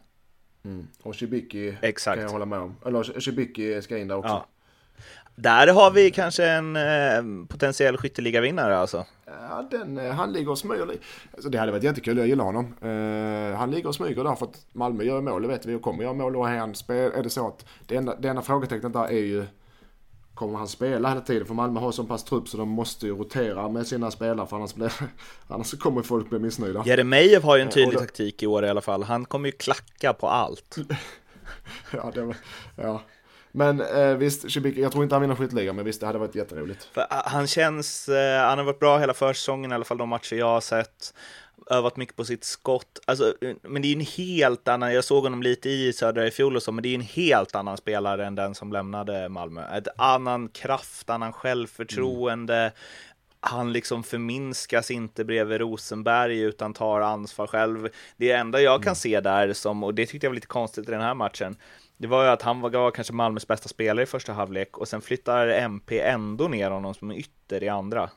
[0.63, 0.87] Mm.
[1.03, 2.15] Och Shibiki Exakt.
[2.15, 2.75] kan jag hålla med om.
[2.85, 4.29] Eller Shibiki ska in där också.
[4.29, 4.47] Ja.
[5.41, 9.05] Där har vi kanske en eh, potentiell skytteligavinnare alltså.
[9.25, 10.87] Ja, den, eh, han ligger och smyger.
[11.33, 12.75] Alltså, det hade varit jättekul, jag gillar honom.
[12.83, 15.81] Uh, han ligger och smyger där för att Malmö gör mål, det vet vi, och
[15.81, 16.35] kommer göra mål.
[16.35, 19.45] Och han spel, är det så att det enda, det enda frågetecknet där är ju
[20.33, 21.47] Kommer han spela hela tiden?
[21.47, 24.55] För Malmö har så pass trupp så de måste ju rotera med sina spelare för
[24.55, 24.93] annars, blir,
[25.47, 26.83] annars kommer folk bli missnöjda.
[26.85, 29.03] Jeremejeff har ju en tydlig då, taktik i år i alla fall.
[29.03, 30.75] Han kommer ju klacka på allt.
[31.93, 32.35] ja, det var,
[32.75, 33.01] ja.
[33.51, 36.35] Men eh, visst, Cibicka, jag tror inte han vinner skytteligan, men visst det hade varit
[36.35, 36.83] jätteroligt.
[36.83, 40.09] För, ah, han känns, eh, han har varit bra hela försäsongen, i alla fall de
[40.09, 41.13] matcher jag har sett.
[41.69, 42.99] Övat mycket på sitt skott.
[43.07, 46.31] Alltså, eh, men det är en helt annan, jag såg honom lite i Södra i
[46.31, 49.77] fjol och så, men det är en helt annan spelare än den som lämnade Malmö.
[49.77, 52.57] Ett annan kraft, annan självförtroende.
[52.57, 52.71] Mm.
[53.43, 57.89] Han liksom förminskas inte bredvid Rosenberg utan tar ansvar själv.
[58.17, 58.95] Det enda jag kan mm.
[58.95, 61.55] se där som, och det tyckte jag var lite konstigt i den här matchen,
[62.01, 65.01] det var ju att han var kanske Malmös bästa spelare i första halvlek och sen
[65.01, 68.09] flyttar MP ändå ner honom som ytter i andra.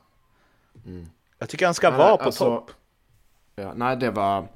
[0.87, 1.07] Mm.
[1.38, 2.70] Jag tycker han ska nej, vara på alltså, topp.
[3.57, 4.49] Ja, nej, det var...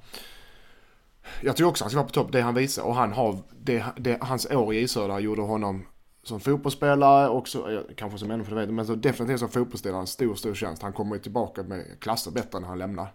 [1.42, 2.82] Jag tycker också han ska vara på topp, det han visar.
[2.82, 5.86] Och han har, det, det, hans år i Isöda gjorde honom
[6.22, 10.54] som fotbollsspelare, också, kanske som människa, vet men så definitivt som fotbollsspelare en stor, stor
[10.54, 10.82] tjänst.
[10.82, 13.12] Han kommer ju tillbaka med klasser bättre när han lämnar.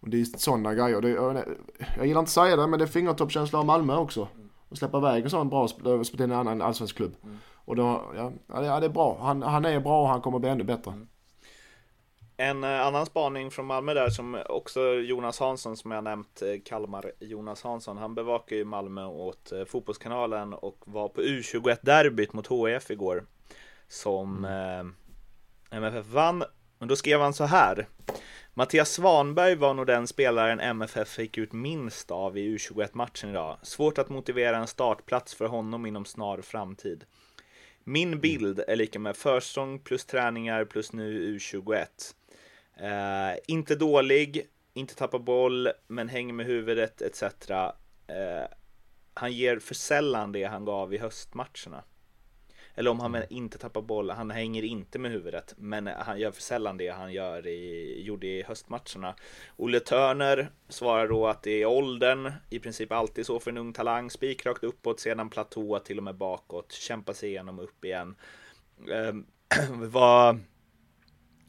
[0.00, 1.00] Och det är sådana grejer.
[1.00, 1.08] Det,
[1.96, 4.28] jag gillar inte att säga det, men det är fingertoppskänsla av Malmö också
[4.70, 7.16] och släppa iväg en sån bra spelare till en annan allsvensk klubb.
[7.22, 7.38] Mm.
[7.64, 9.18] Och då, ja, ja, det är bra.
[9.20, 10.90] Han, han är bra och han kommer bli ännu bättre.
[10.90, 11.08] Mm.
[12.36, 16.60] En eh, annan spaning från Malmö där som också Jonas Hansson som jag nämnt, eh,
[16.64, 22.48] Kalmar Jonas Hansson, han bevakar ju Malmö åt eh, Fotbollskanalen och var på U21-derbyt mot
[22.50, 23.24] HIF igår.
[23.88, 24.94] Som mm.
[25.70, 26.42] eh, MFF vann.
[26.78, 27.88] Och då skrev han så här.
[28.54, 33.58] Mattias Svanberg var nog den spelaren MFF fick ut minst av i U21-matchen idag.
[33.62, 37.04] Svårt att motivera en startplats för honom inom snar framtid.
[37.84, 38.20] Min mm.
[38.20, 41.86] bild är lika med försäsong plus träningar plus nu U21.
[42.76, 47.22] Eh, inte dålig, inte tappar boll, men hänger med huvudet etc.
[47.22, 47.68] Eh,
[49.14, 51.84] han ger för sällan det han gav i höstmatcherna.
[52.74, 53.26] Eller om han mm.
[53.30, 57.12] inte tappar boll, han hänger inte med huvudet, men han gör för sällan det han
[57.12, 59.14] gör i, gjorde i höstmatcherna.
[59.56, 63.72] Olle Törner svarar då att det är åldern, i princip alltid så för en ung
[63.72, 68.14] talang, spikrakt uppåt, sedan platå till och med bakåt, kämpa sig igenom upp igen.
[68.90, 69.14] Eh,
[69.70, 70.40] vad,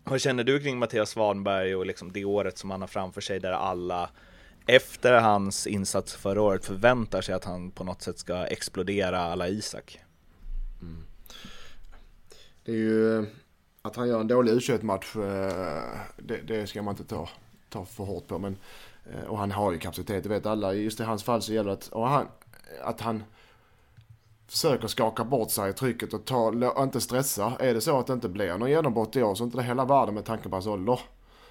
[0.04, 3.40] vad känner du kring Mattias Svanberg och liksom det året som han har framför sig
[3.40, 4.10] där alla
[4.68, 9.48] efter hans insats förra året förväntar sig att han på något sätt ska explodera alla
[9.48, 10.00] Isak?
[12.63, 13.26] Det är ju eh,
[13.82, 15.84] att han gör en dålig u match eh,
[16.17, 17.30] det, det, ska man inte ta,
[17.69, 18.39] ta för hårt på.
[18.39, 18.58] Men,
[19.06, 20.74] eh, och han har ju kapacitet, det vet alla.
[20.74, 22.28] Just i hans fall så gäller det att, och han,
[22.84, 23.24] att han
[24.47, 27.54] försöker skaka bort sig i trycket och ta, inte stressa.
[27.60, 29.63] Är det så att det inte blir någon genombrott i år så är inte det
[29.63, 31.00] hela världen med tanke på hans ålder.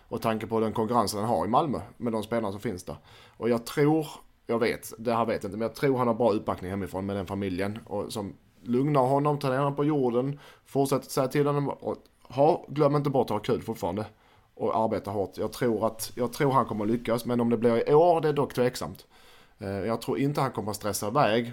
[0.08, 2.96] Och tanke på den konkurrensen han har i Malmö med de spelarna som finns där.
[3.36, 4.06] Och jag tror,
[4.46, 7.06] jag vet, det här vet jag inte, men jag tror han har bra uppbackning hemifrån
[7.06, 7.78] med den familjen.
[7.86, 12.64] Och som lugnar honom, tar ner honom på jorden, fortsätter säga till honom och ha,
[12.68, 14.06] glöm inte bort att ha kul fortfarande.
[14.54, 15.38] Och arbeta hårt.
[15.38, 18.28] Jag tror att, jag tror han kommer lyckas, men om det blir i år, det
[18.28, 19.06] är dock tveksamt.
[19.58, 21.52] Eh, jag tror inte han kommer att stressa iväg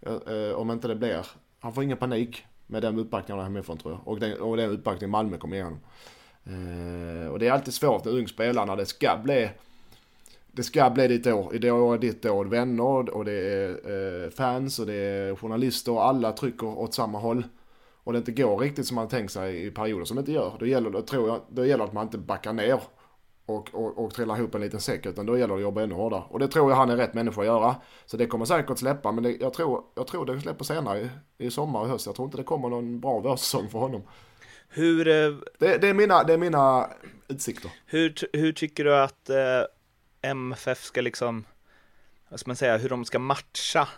[0.00, 1.26] eh, eh, om inte det blir.
[1.60, 4.08] Han får ingen panik med den uppbackningen hemifrån tror jag.
[4.08, 5.78] Och den, och den uppbackningen Malmö kommer igenom.
[7.30, 9.50] Och det är alltid svårt när ung spelare när det ska bli
[10.52, 11.52] det ska bli ditt år.
[11.60, 12.44] Det är ditt år.
[12.44, 17.18] Vänner och det är eh, fans och det är journalister och alla trycker åt samma
[17.18, 17.44] håll.
[18.04, 20.56] Och det inte går riktigt som man tänkt sig i perioder som det inte gör.
[20.58, 22.80] Då gäller det, tror jag, då gäller att man inte backar ner
[23.46, 25.06] och, och, och trillar ihop en liten säck.
[25.06, 26.22] Utan då gäller det att jobba ännu hårdare.
[26.28, 27.76] Och det tror jag han är rätt människa att göra.
[28.06, 29.12] Så det kommer säkert släppa.
[29.12, 31.10] Men det, jag, tror, jag tror det släpper senare i,
[31.46, 32.06] i sommar och höst.
[32.06, 34.02] Jag tror inte det kommer någon bra vårsäsong för honom.
[34.68, 35.08] Hur...
[35.08, 36.90] Eh, det, det, är mina, det är mina
[37.28, 37.70] utsikter.
[37.86, 39.36] Hur, hur tycker du att eh
[40.22, 41.44] MFF ska liksom,
[42.28, 43.88] vad ska man säga, hur de ska matcha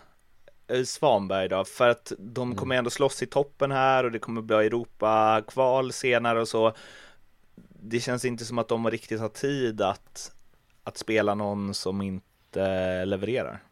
[0.67, 2.57] eh, Svanberg då, för att de mm.
[2.57, 6.73] kommer ändå slåss i toppen här och det kommer bli Europa-kval senare och så.
[7.79, 10.31] Det känns inte som att de riktigt har tid att,
[10.83, 13.63] att spela någon som inte levererar.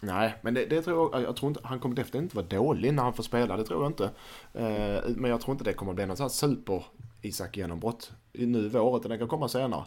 [0.00, 2.94] Nej, men det, det, tror jag, jag tror inte, han kommer definitivt inte vara dålig
[2.94, 4.04] när han får spela, det tror jag inte.
[4.52, 6.84] Eh, men jag tror inte det kommer bli något sånt super
[7.22, 9.84] Isak genombrott nu i vår, utan det kan komma senare.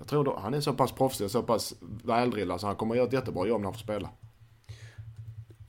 [0.00, 2.94] Jag tror då, han är så pass proffsig och så pass väldrillad så han kommer
[2.94, 4.10] att göra ett jättebra jobb när han får spela.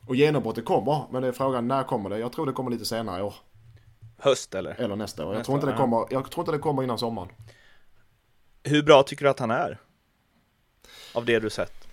[0.08, 2.20] Och genombrottet kommer, men det är frågan när kommer det?
[2.20, 3.34] Jag tror det kommer lite senare i år.
[4.18, 4.82] Höst eller?
[4.82, 5.34] Eller nästa år.
[5.34, 7.30] Nästa jag, tror inte det kommer, jag tror inte det kommer innan sommaren.
[8.64, 9.80] Hur bra tycker du att han är?
[11.14, 11.88] Av det du sett?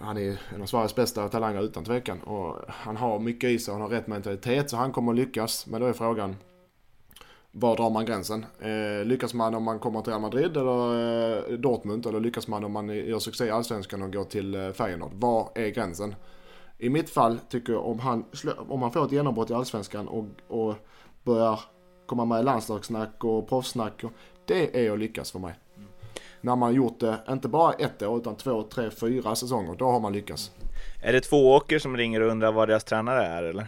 [0.00, 2.20] Han är en av Sveriges bästa talanger utan tvekan.
[2.20, 5.66] Och han har mycket i sig, han har rätt mentalitet så han kommer att lyckas.
[5.66, 6.36] Men då är frågan
[7.56, 8.46] var drar man gränsen?
[8.60, 12.06] Eh, lyckas man om man kommer till Real Madrid eller eh, Dortmund?
[12.06, 15.12] Eller lyckas man om man gör succé i Allsvenskan och går till eh, Feyenoord?
[15.14, 16.14] Var är gränsen?
[16.78, 18.24] I mitt fall tycker jag om han,
[18.68, 20.74] om han får ett genombrott i Allsvenskan och, och
[21.22, 21.60] börjar
[22.06, 24.04] komma med i landslagssnack och proffssnack.
[24.44, 25.54] Det är att lyckas för mig.
[25.76, 25.88] Mm.
[26.40, 29.74] När man gjort det, inte bara ett år utan två, tre, fyra säsonger.
[29.74, 30.50] Då har man lyckats.
[31.02, 33.66] Är det två åker som ringer och undrar vad deras tränare är eller?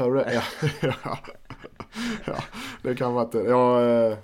[0.00, 0.34] Hör du det?
[0.34, 0.42] Ja.
[1.04, 1.18] ja.
[2.24, 2.44] ja.
[2.82, 4.18] Det kan vara att jag eh,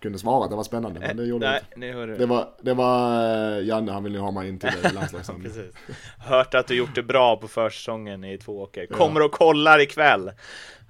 [0.00, 1.98] kunde svara att det var spännande men det gjorde Nej, jag inte.
[1.98, 3.22] hörde Det var, det var
[3.56, 4.70] eh, Janne, han ville ju ha mig in till.
[5.42, 5.74] Precis.
[6.18, 8.86] Hört att du gjort det bra på försäsongen i två åker.
[8.86, 10.30] Kommer och kollar ikväll.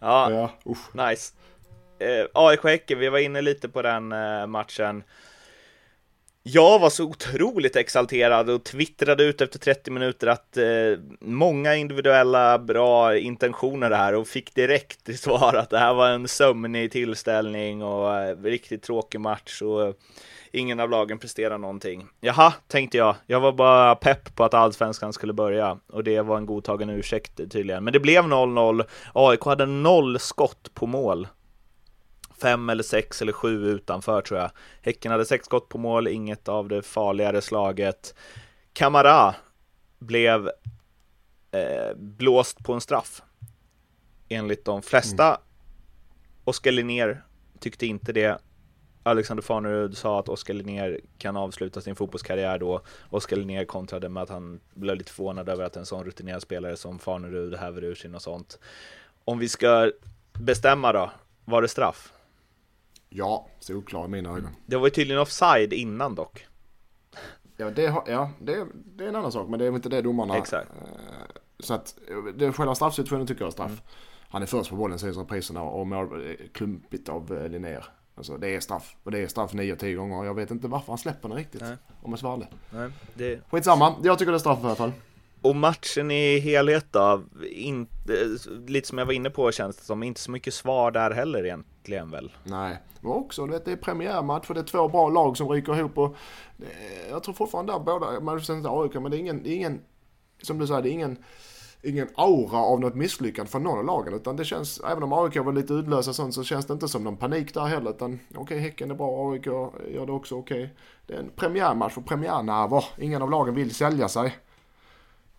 [0.01, 0.95] Ja, Ja, usch.
[0.95, 1.35] nice.
[1.99, 5.03] Eh, AIK-Häcken, vi var inne lite på den eh, matchen.
[6.47, 10.65] Jag var så otroligt exalterad och twittrade ut efter 30 minuter att eh,
[11.21, 16.29] många individuella bra intentioner här och fick direkt till svar att det här var en
[16.29, 19.95] sömnig tillställning och eh, riktigt tråkig match och eh,
[20.53, 22.07] ingen av lagen presterar någonting.
[22.21, 23.17] Jaha, tänkte jag.
[23.27, 27.37] Jag var bara pepp på att allsvenskan skulle börja och det var en godtagen ursäkt
[27.37, 27.85] tydligen.
[27.85, 28.85] Men det blev 0-0.
[29.13, 31.29] AIK hade noll skott på mål
[32.41, 34.51] fem eller sex eller sju utanför tror jag.
[34.83, 38.15] Häcken hade sex skott på mål, inget av det farligare slaget.
[38.73, 39.35] Kamara
[39.99, 40.51] blev
[41.51, 43.23] eh, blåst på en straff.
[44.29, 45.27] Enligt de flesta.
[45.27, 45.41] Mm.
[46.45, 47.25] Oskar Linnér
[47.61, 48.39] tyckte inte det.
[49.03, 52.81] Alexander Farnerud sa att Oskar Linnér kan avsluta sin fotbollskarriär då.
[53.11, 56.77] Oskar Linnér kontrade med att han blev lite förvånad över att en sån rutinerad spelare
[56.77, 58.59] som Farnerud häver ur sig något sånt.
[59.25, 59.93] Om vi ska
[60.33, 61.11] bestämma då,
[61.45, 62.13] var det straff?
[63.17, 64.51] Ja, solklar i mina ögon.
[64.67, 66.47] Det var ju tydligen offside innan dock.
[67.57, 70.03] Ja, det, har, ja det, det är en annan sak, men det är inte det
[70.03, 70.37] domarna...
[70.37, 70.71] Exakt.
[70.71, 71.99] Eh, så att
[72.35, 73.71] det, själva straffsituationen tycker jag är straff.
[73.71, 73.81] Mm.
[74.29, 77.85] Han är först på bollen, säger repriserna, och mål klumpigt av eh, Linnér.
[78.15, 78.97] Alltså det är straff.
[79.03, 80.25] Och det är straff 9-10 gånger.
[80.25, 81.61] Jag vet inte varför han släpper den riktigt.
[81.61, 81.77] Nej.
[82.03, 83.41] Om jag svarar Nej, det...
[83.51, 84.93] Skitsamma, jag tycker det är straff i alla fall.
[85.43, 88.29] Och matchen i helhet då, inte,
[88.67, 91.45] lite som jag var inne på känns det som, inte så mycket svar där heller
[91.45, 91.74] egentligen
[92.11, 92.33] väl?
[92.45, 95.49] Nej, men också du vet, det är premiärmatch och det är två bra lag som
[95.49, 96.17] ryker ihop och
[97.11, 99.81] jag tror fortfarande där båda, man inte AIK, men det är ingen, det är ingen,
[100.43, 101.19] som du säger, det är ingen
[101.85, 104.15] ingen aura av något misslyckande från någon av lagen.
[104.15, 107.05] Utan det känns, även om AIK var lite uddlösa sånt så känns det inte som
[107.05, 107.91] någon panik där heller.
[107.91, 110.65] Utan okej, okay, Häcken är bra, AIK gör det också okej.
[110.65, 110.77] Okay.
[111.07, 112.85] Det är en premiärmatch och premiärnerver.
[112.99, 114.37] Ingen av lagen vill sälja sig.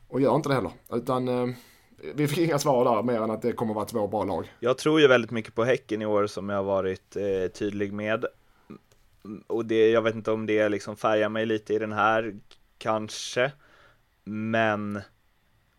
[0.07, 0.71] Och gör inte det heller.
[0.91, 1.55] Utan eh,
[1.97, 4.53] vi fick inga svar där mer än att det kommer att vara två bra lag.
[4.59, 7.93] Jag tror ju väldigt mycket på Häcken i år som jag har varit eh, tydlig
[7.93, 8.25] med.
[9.47, 12.35] Och det, jag vet inte om det liksom färgar mig lite i den här,
[12.77, 13.51] kanske.
[14.23, 15.01] Men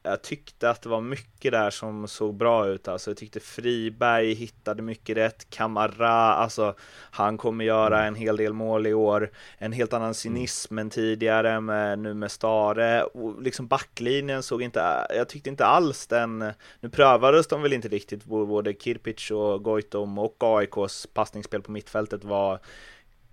[0.06, 2.88] jag tyckte att det var mycket där som såg bra ut.
[2.88, 5.50] Alltså jag tyckte Friberg hittade mycket rätt.
[5.50, 6.74] Kamara, alltså
[7.10, 9.30] han kommer göra en hel del mål i år.
[9.58, 10.86] En helt annan cynism mm.
[10.86, 13.02] än tidigare med, nu med Stare.
[13.04, 17.88] Och liksom backlinjen såg inte, jag tyckte inte alls den, nu prövades de väl inte
[17.88, 22.60] riktigt, både Kirpic och Goitom och AIKs passningsspel på mittfältet var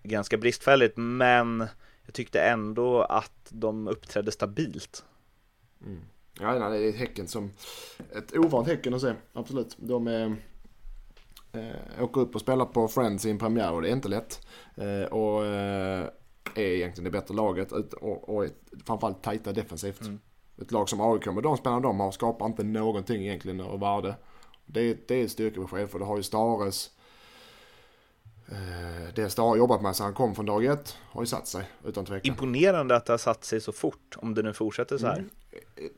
[0.04, 1.68] ganska bristfälligt, men
[2.06, 5.06] jag tyckte ändå att de uppträdde stabilt.
[5.86, 6.02] Mm.
[6.40, 7.52] Ja, nej, det är Häcken som...
[8.16, 9.78] Ett ovant Häcken att se, absolut.
[9.80, 10.36] De är,
[11.52, 14.48] eh, åker upp och spelar på Friends i en premiär och det är inte lätt.
[14.76, 16.10] Eh, och eh,
[16.56, 18.50] är egentligen det bättre laget och, och är
[18.86, 20.02] framförallt tajta defensivt.
[20.02, 20.20] Mm.
[20.62, 24.16] Ett lag som AIK med de spelarna de har skapar inte någonting egentligen av värde.
[24.66, 26.92] Det, det är ett styrkebesked för det har ju Stares
[28.54, 31.48] Eh, det Stare har jobbat med sedan han kom från dag ett har ju satt
[31.48, 32.32] sig utan tvekan.
[32.32, 35.18] Imponerande att det har satt sig så fort om det nu fortsätter så här.
[35.18, 35.30] Mm,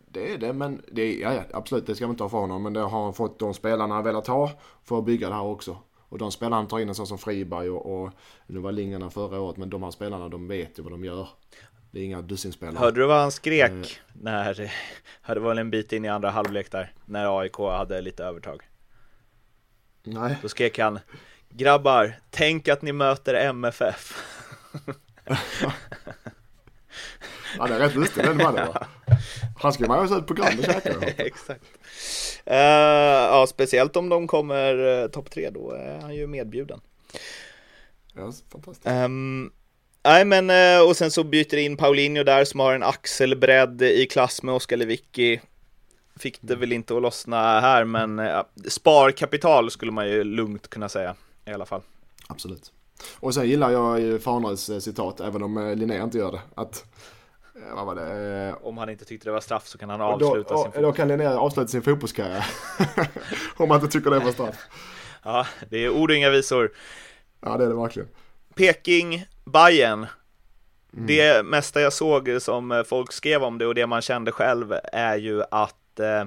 [0.07, 2.63] det är det, men det är, ja, absolut, det ska man inte ha för honom.
[2.63, 4.51] Men det har han fått de spelarna han velat ha
[4.83, 5.77] för att bygga det här också.
[6.09, 8.11] Och de spelarna han tar in en sån som Friberg och, och
[8.47, 11.27] nu var Lingarna förra året, men de här spelarna de vet ju vad de gör.
[11.91, 12.77] Det är inga dussinspelare.
[12.77, 13.87] Hörde du vad han skrek eh.
[14.13, 14.53] när,
[15.33, 18.61] det var väl en bit in i andra halvlek där, när AIK hade lite övertag?
[20.03, 20.37] Nej.
[20.41, 20.99] Då skrek han
[21.49, 24.23] Grabbar, tänk att ni möter MFF.
[27.57, 28.87] Han är rätt lustig den mannen va?
[29.59, 30.93] Han ska man ju ett program och käka.
[31.17, 31.63] Exakt.
[32.51, 36.81] Uh, ja, speciellt om de kommer uh, topp tre, då är han ju medbjuden.
[38.13, 38.87] Ja, fantastiskt.
[38.87, 39.51] Um,
[40.03, 44.05] nej men, uh, och sen så byter in Paulinho där som har en axelbredd i
[44.05, 45.41] klass med Oskar Lewicki.
[46.19, 50.89] Fick det väl inte att lossna här, men uh, sparkapital skulle man ju lugnt kunna
[50.89, 51.81] säga i alla fall.
[52.27, 52.71] Absolut.
[53.19, 56.41] Och sen gillar jag ju Farners eh, citat, även om eh, Linné inte gör det.
[56.55, 56.87] Att, eh,
[57.73, 58.55] vad var det?
[58.61, 60.83] Om han inte tyckte det var straff så kan han avsluta då, sin fotboll.
[60.83, 62.45] Då kan Linné avsluta sin fotbollskarriär.
[63.57, 64.67] om han inte tycker det var straff.
[65.27, 66.71] Ja, det är ord och inga visor.
[67.41, 68.09] Ja, det är det verkligen.
[68.55, 70.05] Peking, Bayern.
[70.93, 71.07] Mm.
[71.07, 75.15] Det mesta jag såg som folk skrev om det och det man kände själv är
[75.15, 76.25] ju att eh,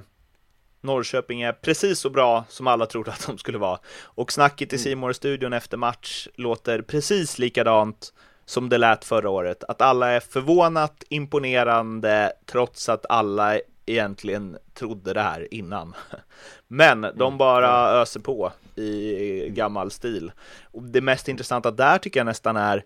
[0.80, 3.78] Norrköping är precis så bra som alla trodde att de skulle vara.
[4.02, 4.84] Och snacket i mm.
[4.84, 8.12] simor studion efter match låter precis likadant
[8.48, 9.64] som det lät förra året.
[9.68, 15.94] Att alla är förvånat imponerande trots att alla egentligen trodde det här innan.
[16.68, 17.38] Men de Mm.
[17.38, 20.32] bara öser på i gammal stil.
[20.72, 22.82] Och det mest intressanta där tycker jag nästan är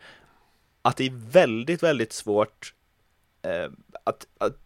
[0.83, 2.75] att det är väldigt, väldigt svårt
[3.43, 3.71] eh,
[4.05, 4.57] att, att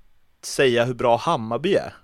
[0.43, 1.95] säga hur bra Hammarby är.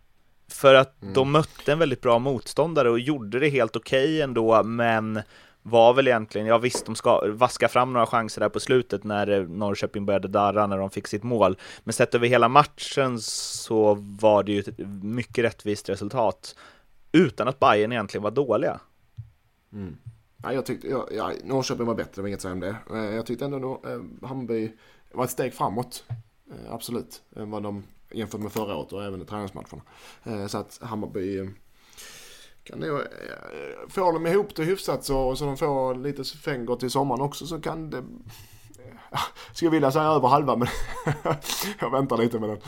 [0.49, 1.15] För att Mm.
[1.15, 5.23] de mötte en väldigt bra motståndare och gjorde det helt okej ändå, men
[5.63, 9.29] var väl egentligen, ja visst, de ska vaska fram några chanser där på slutet när
[9.29, 11.57] eh, Norrköping började darra när de fick sitt mål.
[11.85, 16.57] Men sett över hela matchen så var det ju ett mycket rättvist resultat
[17.13, 18.81] utan att Bayern egentligen var dåliga.
[19.73, 19.97] Mm.
[20.43, 22.77] Ja, jag tyckte, ja, ja, Norrköping var bättre, det var inget att säga om det.
[22.91, 24.73] Eh, jag tyckte ändå att eh, Hammarby
[25.13, 26.05] var ett steg framåt.
[26.51, 27.23] Eh, absolut.
[27.37, 29.83] Än vad de jämfört med förra året och även i träningsmatcherna.
[30.25, 31.49] Eh, så att Hammarby eh,
[32.65, 33.07] kan nog, eh,
[33.89, 37.61] får de ihop det hyfsat så, så de får lite fängor till sommaren också så
[37.61, 38.03] kan det
[39.13, 39.19] Ja,
[39.53, 40.69] skulle vilja säga över halva men
[41.81, 42.59] jag väntar lite med den.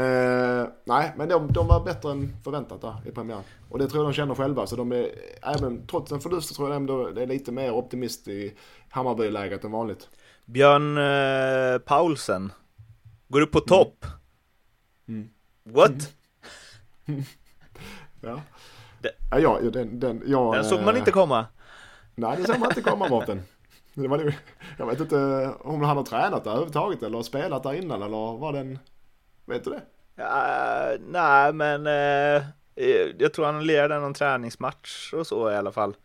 [0.00, 3.42] Eh, nej, men de, de var bättre än förväntat där i premiären.
[3.68, 4.66] Och det tror jag de känner själva.
[4.66, 5.10] Så de är,
[5.42, 8.54] även trots en förlust så tror jag ändå det är lite mer optimist i
[8.88, 10.08] Hammarby-läget än vanligt.
[10.46, 12.52] Björn eh, Paulsen
[13.28, 14.06] går upp på topp.
[15.08, 15.28] Mm.
[15.64, 16.14] What?
[18.20, 18.40] Ja.
[19.00, 21.46] Det- Ja, ja, den, den, ja, Den såg man eh, inte komma.
[22.14, 23.42] Nej, det såg man inte komma Mårten.
[23.94, 24.34] Det var, det-
[24.78, 28.52] jag vet inte om han har tränat där överhuvudtaget eller spelat där innan eller var
[28.52, 28.78] den...
[29.46, 29.80] Vet du det?
[30.16, 32.42] Ja, nej, men eh,
[33.18, 35.96] jag tror han lirade någon träningsmatch och så i alla fall.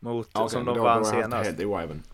[0.00, 1.50] Mot, okej, som de vann senast.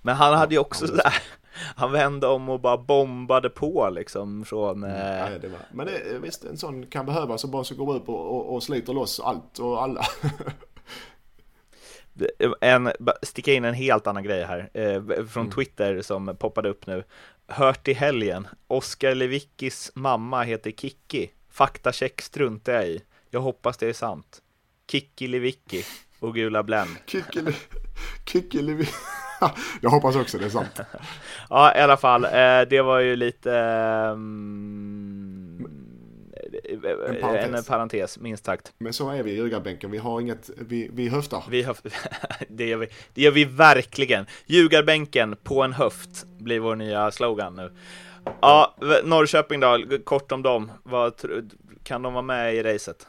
[0.03, 1.15] Men han hade ju också ja, sådär,
[1.53, 4.85] han vände om och bara bombade på liksom från...
[4.85, 7.97] Eh, Nej, det var, men det, visst, en sån kan behövas och bara så går
[7.97, 10.05] upp och, och, och sliter loss allt och alla.
[12.61, 15.55] en, sticka in en helt annan grej här, eh, från Mm.
[15.55, 17.05] Twitter som poppade upp nu.
[17.47, 21.31] Hört i helgen, Oskar Lewickis mamma heter Kikki.
[21.51, 23.03] Faktacheck struntar jag i.
[23.31, 24.43] Jag hoppas det är sant.
[24.91, 25.85] Kikki Lewicki
[26.21, 26.91] och Gula Blend.
[27.07, 27.55] Kickeli,
[28.27, 28.87] kickeli.
[29.81, 30.81] Jag hoppas också det är sant.
[31.51, 32.31] Ja, i alla fall, eh,
[32.71, 33.53] det var ju lite...
[33.55, 35.67] ehm,
[36.65, 37.67] En en, parentes.
[37.67, 38.73] parentes, minst sagt.
[38.79, 39.91] Men så är vi i ljugarbänken.
[39.91, 41.45] Vi har inget, vi, vi höftar.
[41.51, 41.95] Vi höf-
[42.49, 44.27] det, gör vi, det gör vi verkligen.
[44.47, 47.73] Ljugarbänken på en höft blir vår nya slogan nu.
[48.41, 48.75] Ja,
[49.05, 50.73] Norrköping då, kort om dem.
[50.83, 51.15] Vad,
[51.83, 53.07] kan de vara med i racet?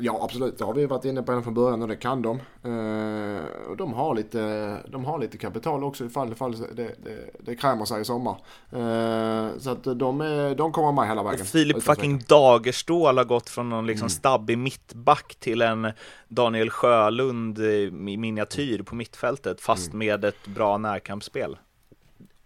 [0.00, 0.58] Ja, absolut.
[0.58, 2.36] Det har vi varit inne på redan från början och det kan de.
[2.64, 7.56] Eh, och de har lite, de har lite kapital också ifall, ifall det, det, det
[7.56, 8.36] krämer sig i sommar.
[8.72, 11.40] Eh, så att de, är, de kommer med hela vägen.
[11.40, 12.22] Och Filip fucking.
[12.28, 13.86] Dagerstål har gått från någon Mm.
[13.86, 15.92] liksom stabbig mittback till en
[16.28, 19.98] Daniel Sjölund i miniatyr på mittfältet, fast Mm.
[19.98, 21.56] med ett bra närkampsspel.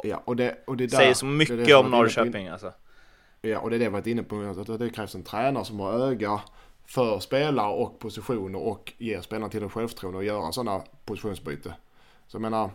[0.04, 2.72] Ja, och det, och det är där, Säger så mycket det om Norrköping alltså.
[3.40, 4.54] Ja, och det är det jag varit inne på.
[4.70, 6.40] Att det krävs en tränare som har öga
[6.86, 11.74] för spelare och positioner och ger spelarna till en självförtroende och göra sådana positionsbyte.
[12.26, 12.70] Så jag menar,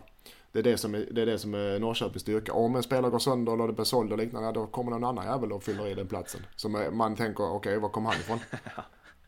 [0.52, 2.52] det är det som är, det är, det som är Norrköpings styrka.
[2.52, 5.26] Om en spelare går sönder eller det blir såld och liknande, då kommer någon annan
[5.26, 6.40] jävel och fyller i den platsen.
[6.56, 8.38] Som man tänker, okej, var kom han ifrån?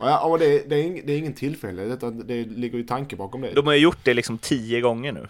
[0.03, 3.17] Ja, och det, det, är, ing- det är ingen tillfällighet, utan det ligger ju tanke
[3.17, 3.53] bakom det.
[3.55, 5.29] De har ju gjort det liksom tio gånger nu.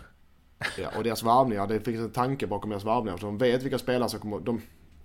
[0.79, 3.17] Ja, och deras varvningar, det finns en tanke bakom deras varvningar.
[3.17, 4.61] För de vet vilka spelare som kommer, de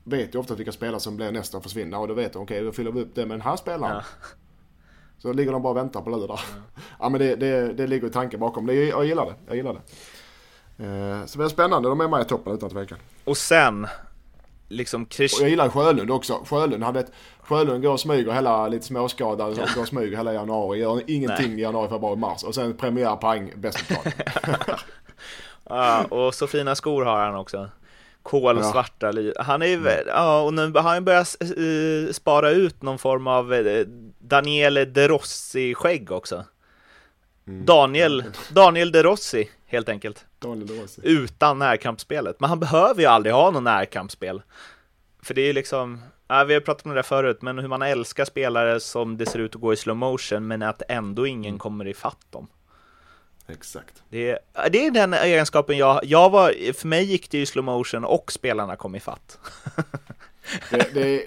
[0.05, 1.99] vet ju ofta vilka spelare som blir nästa försvinna.
[1.99, 3.95] Och då vet de, okej då fyller vi upp det med den här spelaren.
[3.95, 4.03] Ja.
[5.17, 6.39] Så ligger de bara och väntar på lur där.
[6.99, 8.65] Ja men det, det, det ligger ju tanke bakom.
[8.65, 9.79] Det, jag gillar det, jag gillar det.
[10.85, 12.97] Eh, så det är spännande, de är med i toppen utan tvekan.
[13.23, 13.87] Och sen,
[14.67, 15.39] liksom Och Chris...
[15.41, 16.41] jag gillar Sjölund också.
[16.45, 20.79] Sjölund, han vet, Sjölund går och smyger hela, lite småskadad, går och smyger hela januari.
[20.79, 21.59] Gör ingenting Nej.
[21.59, 22.43] i januari, februari, mars.
[22.43, 23.83] Och sen premiär, pang, bäst.
[25.69, 27.69] Ja, och så fina skor har han också.
[28.25, 29.93] Kolsvarta, li- han är ju, Mm.
[30.07, 31.35] ja, och nu har han börjat
[32.15, 33.85] spara ut någon form av eh,
[34.19, 36.45] Daniele De Rossi-skägg också.
[37.47, 37.65] Mm.
[37.65, 40.25] Daniel, Daniel De Rossi, helt enkelt.
[40.39, 41.01] Daniel De Rossi.
[41.03, 42.39] Utan närkampsspelet.
[42.39, 44.41] Men han behöver ju aldrig ha något närkampsspel.
[45.23, 47.67] För det är ju liksom, ja, vi har pratat om det där förut, men hur
[47.67, 51.27] man älskar spelare som det ser ut att gå i slow motion, men att ändå
[51.27, 51.59] ingen Mm.
[51.59, 52.47] kommer ifatt dem.
[53.47, 54.03] Exakt.
[54.09, 57.65] Det är, det är den egenskapen jag, jag var, för mig gick det i slow
[57.65, 59.39] motion och spelarna kom ifatt.
[60.69, 61.25] Det, det,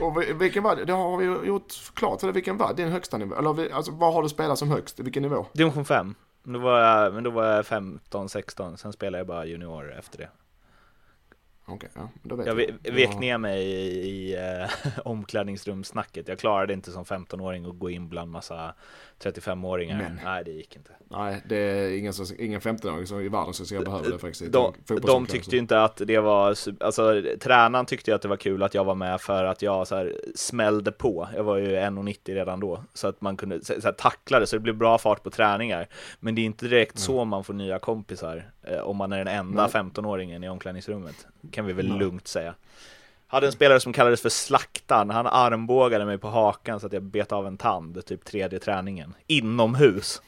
[0.00, 0.84] och vilken var det?
[0.84, 2.22] Det har vi ju gjort klart.
[2.22, 3.34] Eller vilken var din högsta nivå?
[3.36, 5.00] Eller alltså, vad har du spelat som högst?
[5.00, 5.46] Vilken nivå?
[5.52, 6.14] Division 5.
[6.42, 10.18] Då var jag, men då var jag 15, 16, sen spelade jag bara junior efter
[10.18, 10.28] det.
[11.66, 12.66] Okej, ja, då vet Jag jag.
[12.82, 13.18] ve- vek Ja.
[13.20, 16.28] ner mig i, i eh, omklädningsrumssnacket.
[16.28, 18.74] Jag klarade inte som 15-åring att gå in bland massa
[19.22, 19.98] 35-åringar.
[19.98, 20.20] Men.
[20.24, 20.90] Nej, det gick inte.
[21.08, 24.52] Nej, det är ingen, som, ingen 15-åring som i världen som jag behöver det faktiskt.
[24.52, 28.36] De, de tyckte ju inte att det var, alltså tränaren tyckte ju att det var
[28.36, 31.28] kul att jag var med för att jag så här smällde på.
[31.36, 34.60] Jag var ju 1,90 redan då, så att man kunde så här, tacklade så det
[34.60, 35.88] blev bra fart på träningar.
[36.20, 39.28] Men det är inte direkt så man får nya kompisar, eh, om man är den
[39.28, 39.82] enda Nej.
[39.82, 41.26] 15-åringen i omklädningsrummet.
[41.50, 41.98] Kan vi väl Nej.
[41.98, 42.54] lugnt säga.
[43.32, 47.02] Hade en spelare som kallades för Slaktaren, han armbågade mig på hakan så att jag
[47.02, 50.22] bet av en tand, typ tredje träningen, inomhus.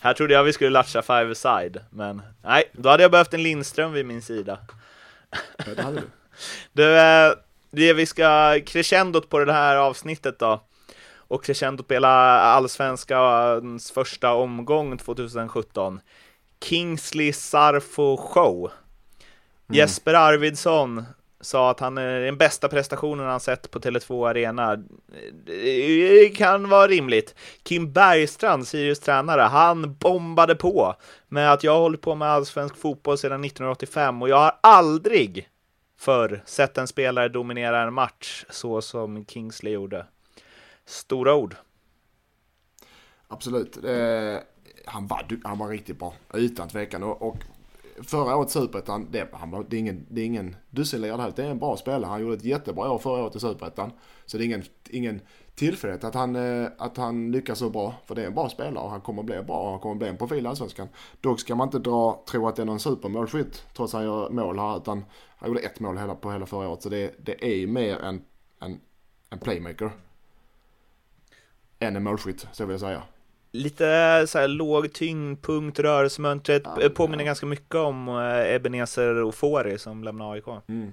[0.00, 3.42] Här trodde jag vi skulle latcha five side, men nej, då hade jag behövt en
[3.42, 4.58] Lindström vid min sida.
[5.58, 6.06] ja, det hade du.
[6.72, 7.32] Du, eh,
[7.70, 10.64] det vi ska crescendot på det här avsnittet då,
[11.18, 16.00] och crescendot på hela allsvenskans första omgång 2017.
[16.60, 18.70] Kingsley Sarfo Show.
[19.68, 21.04] Jesper Arvidsson
[21.40, 24.76] sa att han är den bästa prestationen han sett på Tele2 Arena.
[25.44, 27.34] Det kan vara rimligt.
[27.62, 30.94] Kim Bergstrand, Sirius tränare, han bombade på
[31.28, 35.48] med att jag har hållit på med allsvensk fotboll sedan 1985 och jag har aldrig
[35.98, 40.06] förr sett en spelare dominera en match så som Kingsley gjorde.
[40.84, 41.56] Stora ord.
[43.28, 43.84] Absolut.
[43.84, 44.36] Eh,
[44.84, 47.02] han, var, han var riktigt bra, utan tvekan.
[47.02, 47.36] Och, och
[48.02, 51.32] förra året Superettan, det, han det är ingen, det är ingen dussinlirare här.
[51.36, 52.08] Det är en bra spelare.
[52.08, 53.92] Han gjorde ett jättebra år förra året i Superettan.
[54.26, 55.20] Så det är ingen, ingen
[55.54, 57.94] tillfällighet att han, eh, att han lyckas så bra.
[58.06, 60.08] För det är en bra spelare och han kommer bli bra och han kommer bli
[60.08, 60.88] en profil i Allsvenskan.
[61.20, 64.30] Dock ska man inte dra, tro att det är någon supermålskytt trots att han gör
[64.30, 64.76] mål här.
[64.76, 65.04] Utan
[65.36, 66.82] han gjorde ett mål hela, på hela förra året.
[66.82, 68.24] Så det, det är ju mer en,
[68.60, 68.80] en,
[69.30, 69.90] en playmaker.
[71.78, 73.02] Än en målskytt, så vill jag säga.
[73.56, 77.26] Lite så här låg tyngdpunkt, rörelsemönstret, Ja, eh, påminner ja.
[77.26, 80.46] ganska mycket om eh, Ebenezer Ofori som lämnar AIK.
[80.68, 80.92] Mm.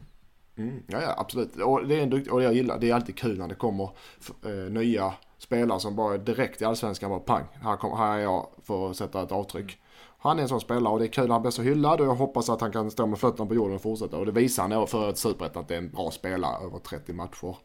[0.57, 0.83] Mm.
[0.87, 1.55] Ja, ja, absolut.
[1.61, 3.55] Och det är en dukt, och det jag gillar, det är alltid kul när det
[3.55, 3.89] kommer
[4.21, 8.21] f- eh, nya spelare som bara direkt i allsvenskan bara pang, här, kom, här är
[8.21, 9.77] jag för att sätta ett avtryck.
[10.17, 12.15] Han är en sån spelare och det är kul han blir så hyllad och jag
[12.15, 14.17] hoppas att han kan stå med fötterna på jorden och fortsätta.
[14.17, 17.13] Och det visar han för ett superettan att det är en bra spelare över 30
[17.13, 17.55] matcher.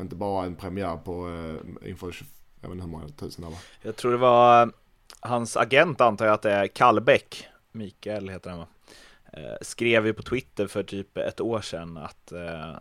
[0.00, 2.24] Inte bara en premiär på eh, inför, 20
[2.60, 3.58] jag vet inte hur många tusen det var.
[3.82, 4.68] Jag tror det var eh,
[5.20, 8.66] hans agent antar jag att det är Kallbäck, Mikael heter han va?
[9.32, 12.74] Eh, skrev ju på Twitter för typ ett år sedan att eh,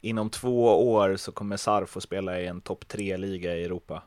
[0.00, 4.02] inom två år så kommer Sarf att spela i en topp tre liga i Europa.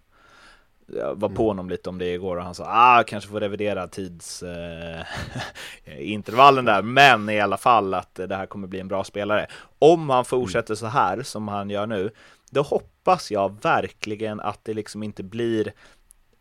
[0.87, 3.87] Jag var på honom lite om det igår och han sa ah, kanske får revidera
[3.87, 9.47] tidsintervallen eh, där, men i alla fall att det här kommer bli en bra spelare.
[9.79, 12.11] Om han fortsätter så här som han gör nu,
[12.53, 15.73] då hoppas jag verkligen att det liksom inte blir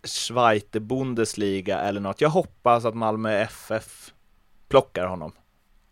[0.04, 2.20] Schweite Bundesliga eller något.
[2.20, 4.12] Jag hoppas att Malmö FF
[4.68, 5.32] plockar honom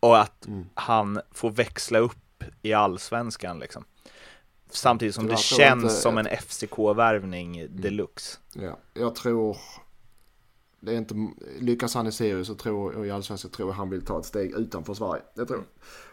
[0.00, 0.66] och att Mm.
[0.74, 3.84] han får växla upp i allsvenskan liksom.
[4.70, 8.38] Samtidigt som Det det, känns inte- som en FCK-värvning deluxe.
[8.54, 9.56] Ja, jag tror...
[10.82, 11.14] Det är inte,
[11.58, 14.24] lyckas han i Sirius så tror, och i Allsvenskan tror jag han vill ta ett
[14.26, 15.22] steg utanför Sverige.
[15.34, 15.66] Det tror jag.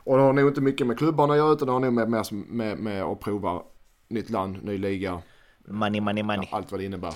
[0.04, 2.10] Och det har nog inte mycket med klubbarna att göra utan det har nog med,
[2.10, 3.62] med, med, med att prova
[4.08, 5.22] nytt land, ny liga,
[5.70, 6.48] Money, money, money.
[6.52, 7.14] allt vad det innebär.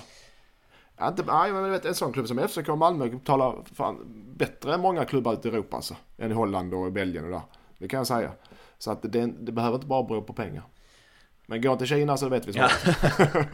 [0.98, 3.98] Ja, inte, nej, men vet, en sån klubb som FCK och Malmö talar fan
[4.36, 5.96] bättre än många klubbar ute i Europa alltså.
[6.18, 7.40] Än i Holland och i Belgien och där.
[7.78, 8.30] Det kan jag säga.
[8.78, 10.62] Så att det, det behöver inte bara bero på pengar.
[11.46, 12.68] Men går till Kina så vet vi Ja.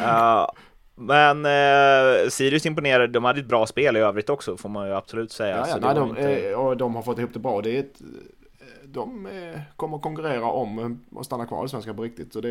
[0.00, 0.52] Ja,
[0.94, 4.94] men eh, Sirius imponerade, de hade ett bra spel i övrigt också får man ju
[4.94, 5.56] absolut säga.
[5.56, 7.62] Ja, ja, nej, de, inte- eh, och de har fått ihop det bra.
[7.62, 8.00] Det är ett,
[8.84, 12.32] de eh, kommer att konkurrera om att stanna kvar i svenska på riktigt.
[12.32, 12.50] Så det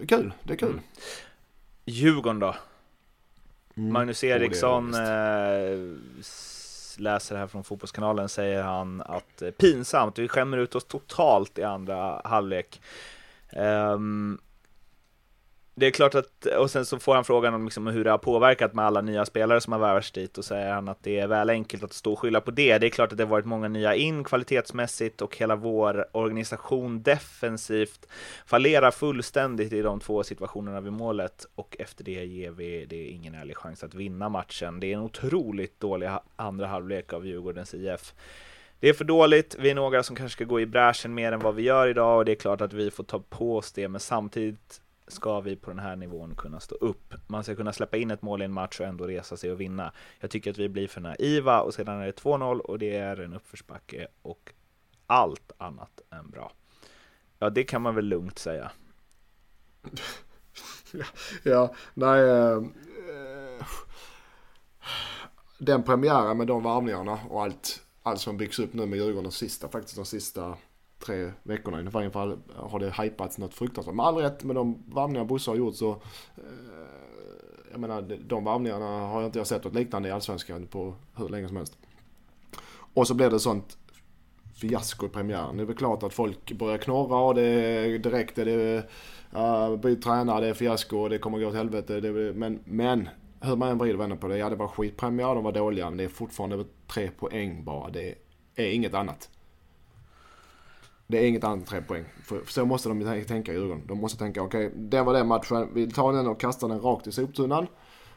[0.00, 0.32] är kul.
[0.42, 0.68] Det är kul.
[0.70, 0.80] Mm.
[1.84, 2.54] Djurgården då?
[3.74, 3.92] Mm.
[3.92, 4.94] Magnus Oh, Eriksson
[6.20, 11.58] s- läser här från Fotbollskanalen säger han att eh, pinsamt, vi skämmer ut oss totalt
[11.58, 12.80] i andra halvlek.
[13.50, 14.38] Ehm,
[15.78, 18.18] det är klart att, och sen så får han frågan om liksom hur det har
[18.18, 21.26] påverkat med alla nya spelare som har värvats dit och säger han att det är
[21.26, 22.78] väl enkelt att stå och skylla på det.
[22.78, 27.02] Det är klart att det har varit många nya in kvalitetsmässigt och hela vår organisation
[27.02, 28.08] defensivt
[28.46, 33.34] fallerar fullständigt i de två situationerna vid målet och efter det ger vi det ingen
[33.34, 34.80] ärlig chans att vinna matchen.
[34.80, 38.14] Det är en otroligt dålig andra halvlek av Djurgårdens IF.
[38.80, 41.40] Det är för dåligt, vi är några som kanske ska gå i bräschen mer än
[41.40, 43.88] vad vi gör idag och det är klart att vi får ta på oss det,
[43.88, 47.14] men samtidigt ska vi på den här nivån kunna stå upp.
[47.26, 49.60] Man ska kunna släppa in ett mål i en match och ändå resa sig och
[49.60, 49.92] vinna.
[50.20, 53.20] Jag tycker att vi blir för naiva och sedan är det 2-0 och det är
[53.20, 54.52] en uppförsbacke och
[55.06, 56.52] allt annat än bra.
[57.38, 58.70] Ja, det kan man väl lugnt säga.
[61.42, 62.20] Ja, nej.
[62.20, 63.66] Eh, eh,
[65.58, 69.68] den premiären med de varvningarna och allt, allt som byggs upp nu med Djurgården sista,
[69.68, 70.56] faktiskt de sista
[70.98, 72.10] tre veckorna ungefär.
[72.10, 73.94] Fall har det hypats något fruktansvärt.
[73.94, 75.98] Med all rätt med de varvningar Bosse har gjort så eh,
[77.70, 81.48] jag menar de varvningarna har jag inte sett något liknande i Allsvenskan på hur länge
[81.48, 81.78] som helst.
[82.94, 83.78] Och så blir det sånt
[84.54, 85.56] fiasko i premiären.
[85.56, 88.88] Det är väl klart att folk börjar knorra och det är direkt är det
[89.36, 92.00] uh, byt tränare, det är fiasko och det kommer gå åt helvete.
[92.00, 93.08] Det, men, men
[93.40, 94.38] hur man än vrider och vänder på det.
[94.38, 97.90] Ja det var skitpremiär, de var dåliga men det är fortfarande tre poäng bara.
[97.90, 98.14] Det
[98.54, 99.30] är inget annat.
[101.10, 102.04] Det är inget annat än tre poäng.
[102.24, 103.82] För så måste de tänka i Djurgården.
[103.86, 105.68] De måste tänka okej, okay, det var den matchen.
[105.74, 107.66] Vi tar den och kastar den rakt i soptunnan.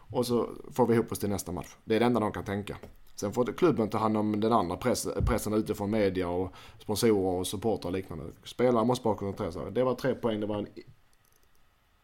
[0.10, 1.76] Och så får vi ihop oss till nästa match.
[1.84, 2.78] Det är det enda de kan tänka.
[3.16, 7.48] Sen får klubben ta hand om den andra press, pressen utifrån media och sponsorer och
[7.48, 8.26] supportrar och liknande.
[8.44, 9.72] Spelare måste bara koncentrera sig.
[9.72, 10.68] Det var tre poäng, det var en,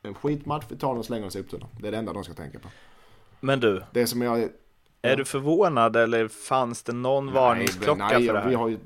[0.04, 0.66] en skitmatch.
[0.70, 1.70] Vi tar den och slänger den i soptunnan.
[1.80, 2.68] Det är det enda de ska tänka på.
[3.40, 3.84] Men du.
[3.94, 4.50] Det som jag...
[5.02, 8.50] Är du förvånad eller fanns det någon varningsklocka nej, för det här?
[8.50, 8.80] Vi har ju,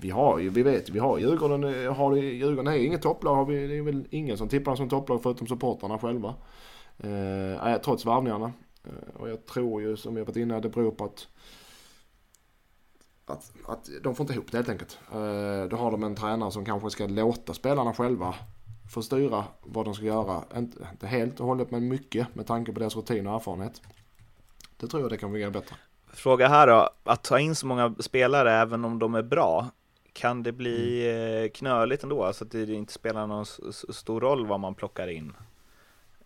[0.00, 3.44] vi har ju, vi vet vi har Djurgården, eh, har Djurgården är inget topplag, har
[3.44, 6.34] vi, det är väl ingen som tippar som topplag förutom supportrarna själva.
[6.98, 8.52] Eh, trots varvningarna.
[8.84, 11.28] Eh, och jag tror ju som jag varit inne det beror på att
[13.26, 14.98] att, att de får inte ihop det helt enkelt.
[15.12, 18.34] Eh, då har de en tränare som kanske ska låta spelarna själva
[18.90, 20.44] få styra vad de ska göra.
[20.56, 23.82] Inte, inte helt och hållet men mycket med tanke på deras rutin och erfarenhet.
[24.76, 25.76] Det tror jag det kan fungera bättre.
[26.12, 29.70] Fråga här då, att ta in så många spelare även om de är bra,
[30.12, 31.44] kan det bli mm.
[31.44, 32.24] Eh, knöligt ändå?
[32.24, 33.46] Alltså att det inte spelar någon
[33.92, 35.32] stor roll vad man plockar in?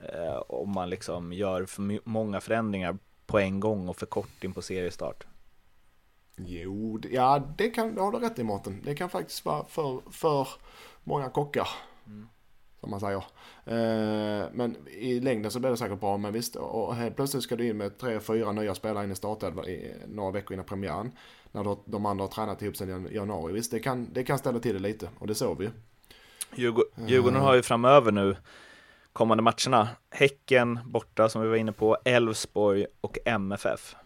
[0.00, 4.52] Eh, om man liksom gör för många förändringar på en gång och för kort in
[4.52, 5.26] på seriestart?
[6.36, 8.80] Jo, ja det kan har du rätt i Mårten.
[8.84, 10.48] Det kan faktiskt vara för, för
[11.04, 11.68] många kockar.
[12.06, 12.28] Mm.
[12.84, 13.24] Som man säger.
[13.64, 16.16] Eh, men i längden så blir det säkert bra.
[16.16, 19.14] Men visst, och helt plötsligt ska du in med tre, fyra nya spelare in i
[19.14, 19.64] startelvan
[20.06, 21.12] några veckor innan premiären.
[21.52, 23.52] När de andra har tränat ihop i januari.
[23.52, 25.08] Visst, det kan, det kan ställa till det lite.
[25.18, 25.70] Och det såg vi ju.
[27.06, 28.36] Djurgården har ju framöver nu
[29.12, 29.88] kommande matcherna.
[30.10, 33.96] Häcken borta som vi var inne på, Elfsborg och MFF.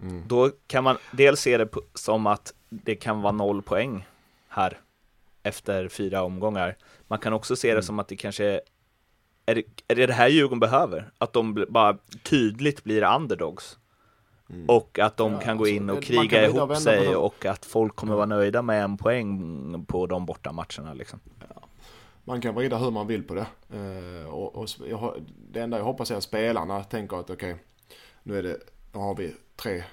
[0.00, 0.22] Mm.
[0.26, 4.06] Då kan man dels se det som att det kan vara noll poäng
[4.48, 4.80] här
[5.48, 6.76] efter fyra omgångar.
[7.06, 7.82] Man kan också se det mm.
[7.82, 8.60] som att det kanske
[9.46, 11.10] är det, är det det här Djurgården behöver?
[11.18, 13.78] Att de bara tydligt blir underdogs?
[14.50, 14.68] Mm.
[14.68, 17.96] Och att de ja, kan gå alltså, in och kriga ihop sig och att folk
[17.96, 21.20] kommer vara nöjda med en poäng på de borta matcherna liksom.
[21.40, 21.62] Ja.
[22.24, 23.46] Man kan vrida hur man vill på det.
[23.74, 25.14] Uh, och, och jag,
[25.52, 27.64] det enda jag hoppas är att spelarna tänker att okej, okay,
[28.22, 28.58] nu är det,
[28.92, 29.84] nu har vi tre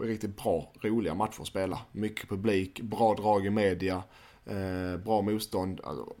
[0.00, 1.78] riktigt bra, roliga matcher att spela.
[1.92, 4.02] Mycket publik, bra drag i media,
[4.50, 5.80] Eh, bra motstånd.
[5.84, 6.14] Alltså,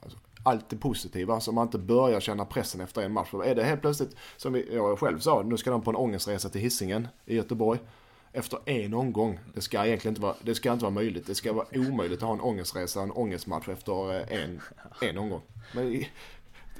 [0.00, 3.34] alltså, allt det positiva alltså, så man inte börjar känna pressen efter en match.
[3.44, 6.60] Är det helt plötsligt, som jag själv sa, nu ska de på en ångestresa till
[6.60, 7.80] Hisingen i Göteborg.
[8.34, 9.38] Efter en omgång.
[9.54, 11.26] Det ska egentligen inte vara, det ska inte vara möjligt.
[11.26, 14.60] Det ska vara omöjligt att ha en ångestresa, en ångestmatch efter eh, en,
[15.00, 15.42] en omgång.
[15.74, 16.04] Men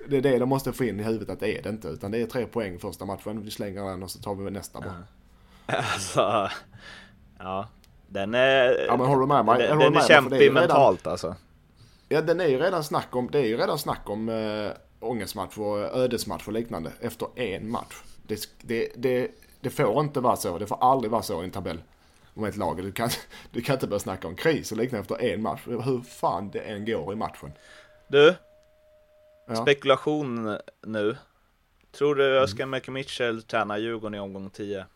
[0.09, 1.88] det är det de måste få in i huvudet att det är det inte.
[1.88, 3.42] Utan det är tre poäng första matchen.
[3.42, 5.05] Vi slänger den och så tar vi nästa bara.
[5.92, 6.48] Alltså,
[7.38, 7.68] ja.
[8.12, 9.68] Den är, ja, men håller med mig?
[9.68, 11.34] Den, den är kämpig mentalt alltså.
[12.08, 15.58] Ja, den är ju redan snack om, det är ju redan snack om äh, ångestmatch
[15.58, 18.02] och ödesmatch och liknande efter en match.
[18.26, 20.58] Det, det, det, det får inte vara så.
[20.58, 21.82] Det får aldrig vara så i en tabell
[22.34, 22.76] om ett lag.
[22.76, 23.10] Du kan,
[23.50, 25.60] du kan inte börja snacka om kris och liknande efter en match.
[25.64, 27.52] Hur fan det än går i matchen.
[28.08, 28.34] Du,
[29.46, 29.56] ja.
[29.56, 31.16] spekulation nu.
[31.92, 32.94] Tror du Oskar mm.
[32.94, 34.86] Mitchell tränar Djurgården i omgång 10?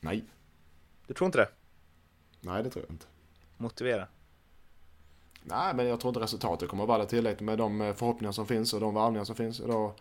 [0.00, 0.24] Nej.
[1.06, 1.48] Du tror inte det?
[2.44, 3.06] Nej, det tror jag inte.
[3.56, 4.06] Motivera.
[5.42, 8.46] Nej, men jag tror inte resultatet kommer att vara tillräckligt med de eh, förhoppningar som
[8.46, 9.58] finns och de varvningar som finns.
[9.58, 9.94] Då,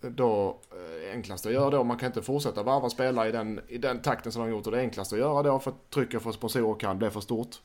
[0.00, 3.78] då eh, enklast att göra då, man kan inte fortsätta varva spelare i den, i
[3.78, 6.22] den takten som de har gjort och det enklaste att göra då för att trycket
[6.22, 7.60] för sponsorer kan bli för stort.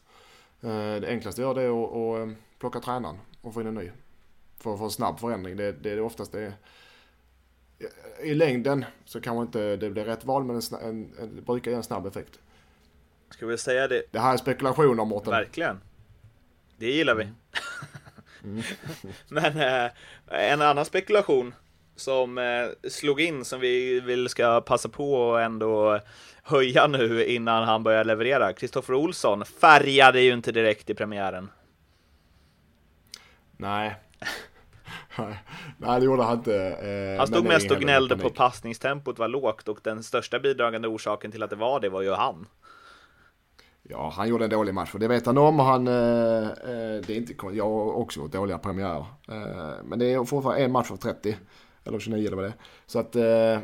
[0.62, 2.30] Eh, det enklaste att göra det är att,
[2.60, 3.92] plocka tränaren och få in en ny.
[4.58, 5.58] För att få en snabb förändring.
[5.58, 6.54] Det, det är oftast det
[8.24, 11.78] i längden så kanske inte det blir rätt val men en, en, en, brukar ge
[11.78, 12.40] en snabb effekt.
[13.30, 14.04] Ska vi säga det?
[14.12, 15.32] Det här är spekulationer Mårten.
[15.32, 15.82] Verkligen.
[16.78, 17.28] Det gillar vi.
[18.44, 18.64] Mm.
[19.28, 19.92] Men eh,
[20.28, 21.54] en annan spekulation
[21.96, 26.00] som eh, slog in som vi vill ska passa på och ändå
[26.44, 28.54] höja nu innan han börjar leverera.
[28.54, 31.50] Kristoffer Olsson färgade ju inte direkt i premiären.
[33.58, 33.96] Nej.
[35.78, 36.56] Nej, det gjorde han inte.
[36.56, 41.32] Eh, han stod mest och gnällde på passningstempot var lågt och den största bidragande orsaken
[41.32, 42.48] till att det var det var ju han.
[43.90, 45.88] Ja, han gjorde en dålig match och det vet han om och han...
[45.88, 49.06] Eh, eh det är inte Jag har också gjort dåliga premiärer.
[49.28, 51.38] Eh, men det är fortfarande en match av 30.
[51.86, 52.56] Eller 29 eller vad det är.
[52.86, 53.16] Så att...
[53.16, 53.60] Eh,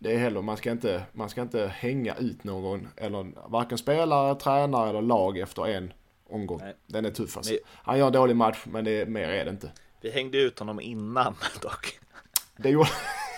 [0.00, 4.34] det är heller, man ska, inte, man ska inte hänga ut någon, eller varken spelare,
[4.34, 5.92] tränare eller lag efter en
[6.30, 6.60] omgång.
[6.62, 6.74] Nej.
[6.86, 7.52] Den är tuff alltså.
[7.52, 9.70] Men- Han gör en dålig match, men det mer är det inte.
[10.00, 11.98] Vi hängde ut honom innan dock.
[12.56, 12.90] Det gjorde,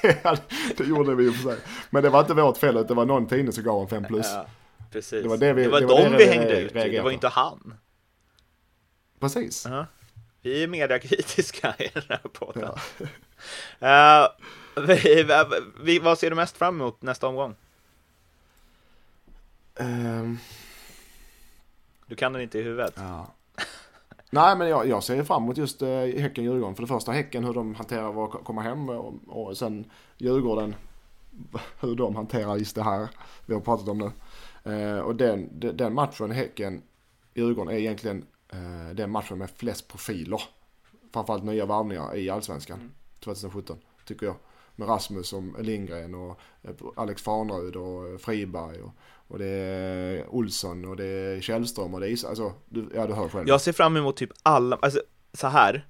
[0.76, 1.58] det gjorde vi ju för sig.
[1.90, 4.26] Men det var inte vårt fel, det var någon tidning som gav en 5 plus.
[4.26, 4.46] Ja,
[4.90, 5.22] precis.
[5.22, 7.10] Det var det vi- det var det var dem det vi hängde ut, det var
[7.10, 7.74] inte han.
[9.20, 9.66] Precis.
[9.70, 9.86] Ja.
[10.42, 12.70] Vi är mediakritiska i den här podden.
[13.78, 14.26] Eh,
[14.86, 15.26] vi,
[15.82, 17.54] vi, vad ser du mest fram emot nästa omgång?
[19.76, 20.38] Ehm,
[22.06, 22.94] Du kan den inte i huvudet.
[22.96, 23.26] ja.
[24.30, 26.74] Nej, men jag, jag ser fram emot just eh, Häcken-Djurgården.
[26.74, 30.74] För det första Häcken, hur de hanterar att komma hem och, och sen Djurgården,
[31.80, 33.08] hur de hanterar just det här
[33.46, 34.10] vi har pratat om nu.
[34.64, 40.42] Eh, och den, den matchen, Häcken-Djurgården, är egentligen eh, den matchen med flest profiler.
[41.12, 42.90] Framförallt nya varvningar i Allsvenskan
[43.24, 44.34] 2017, tycker jag.
[44.76, 48.90] Med Rasmus och Lindgren och eh, Alex Farnerud och Friberg och,
[49.28, 53.06] och det är Olsson och det är Källström och det är Is- alltså, du, ja
[53.06, 53.48] du hör själv.
[53.48, 55.02] Jag ser fram emot typ alla, alltså
[55.32, 55.86] så här.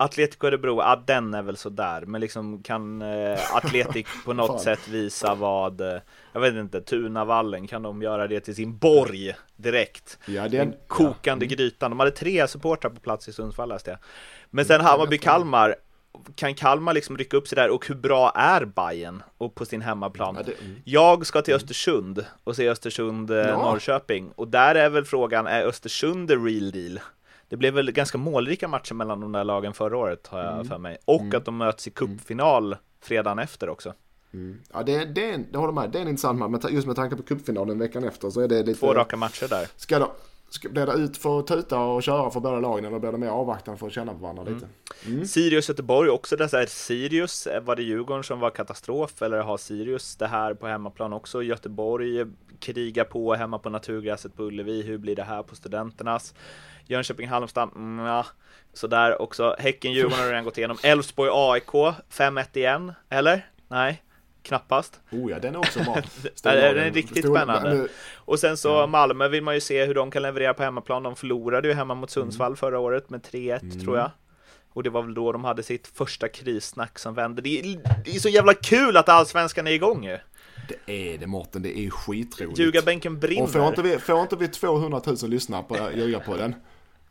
[0.00, 4.88] Atletico Örebro, ja den är väl sådär, men liksom kan eh, Atletic på något sätt
[4.88, 5.98] visa vad, eh,
[6.32, 10.18] jag vet inte, Tunavallen, kan de göra det till sin borg direkt?
[10.26, 11.56] ja, Den en, kokande ja, mm.
[11.56, 13.98] grytan, de hade tre supportrar på plats i Sundsvall läste jag.
[14.50, 15.74] Men Mm, sen Hammarby-Kalmar,
[16.34, 19.80] kan Kalmar liksom rycka upp sig där och hur bra är Bayern och på sin
[19.80, 20.34] hemmaplan?
[20.38, 20.80] Ja, det- mm.
[20.84, 23.78] Jag ska till Östersund och se Östersund eh, Ja.
[24.34, 27.00] Och där är väl frågan, är Östersund the real deal?
[27.48, 30.56] Det blev väl ganska målrika matcher mellan de där lagen förra året har Mm.
[30.56, 33.92] jag för mig och att de möts i cupfinal fredagen efter också.
[34.32, 34.60] Mm.
[34.72, 35.90] Ja, det, det, är det håller med.
[35.90, 36.62] Det är en intressant match.
[36.64, 38.80] Men just med tanke på cupfinalen veckan efter så är det lite...
[38.80, 39.66] Två raka matcher där.
[39.76, 40.06] Ska det,
[40.50, 43.18] ska, blir det ut för att tuta och köra för båda lagen eller blir det
[43.18, 44.68] mer avvaktan för att känna på varandra lite?
[45.06, 45.26] Mm.
[45.26, 49.56] Sirius Göteborg också, så här, Sirius, eh, var det Djurgården som var katastrof eller har
[49.56, 51.42] Sirius det här på hemmaplan också?
[51.42, 52.26] Göteborg
[52.60, 56.34] krigar på hemma på naturgräset på Ullevi, hur blir det här på Studenternas?
[56.88, 58.26] Jönköping Halmstad, mm, ja,
[58.72, 59.56] sådär också.
[59.58, 60.78] Häcken Djurgården har redan gått igenom.
[60.82, 63.46] Elfsborg AIK, 5-1 igen, eller?
[63.68, 64.02] Nej,
[64.42, 65.00] knappast.
[65.10, 65.94] Oh ja, den är också bra.
[66.42, 67.88] Den är riktigt spännande.
[68.14, 71.02] Och sen så Malmö vill man ju se hur de kan leverera på hemmaplan.
[71.02, 74.10] De förlorade ju hemma mot Sundsvall förra året med 3-1 tror jag.
[74.72, 77.42] Och det var väl då de hade sitt första krissnack som vände.
[77.42, 80.18] Det är, det är så jävla kul att allsvenskan är igång ju!
[80.68, 82.58] Det är det Mårten, det är skitroligt.
[82.58, 83.32] Ljugarbänken Och får
[83.68, 83.96] inte, brinner!
[83.96, 86.54] vi, får inte vi 200 000 lyssnare på Ljugarpodden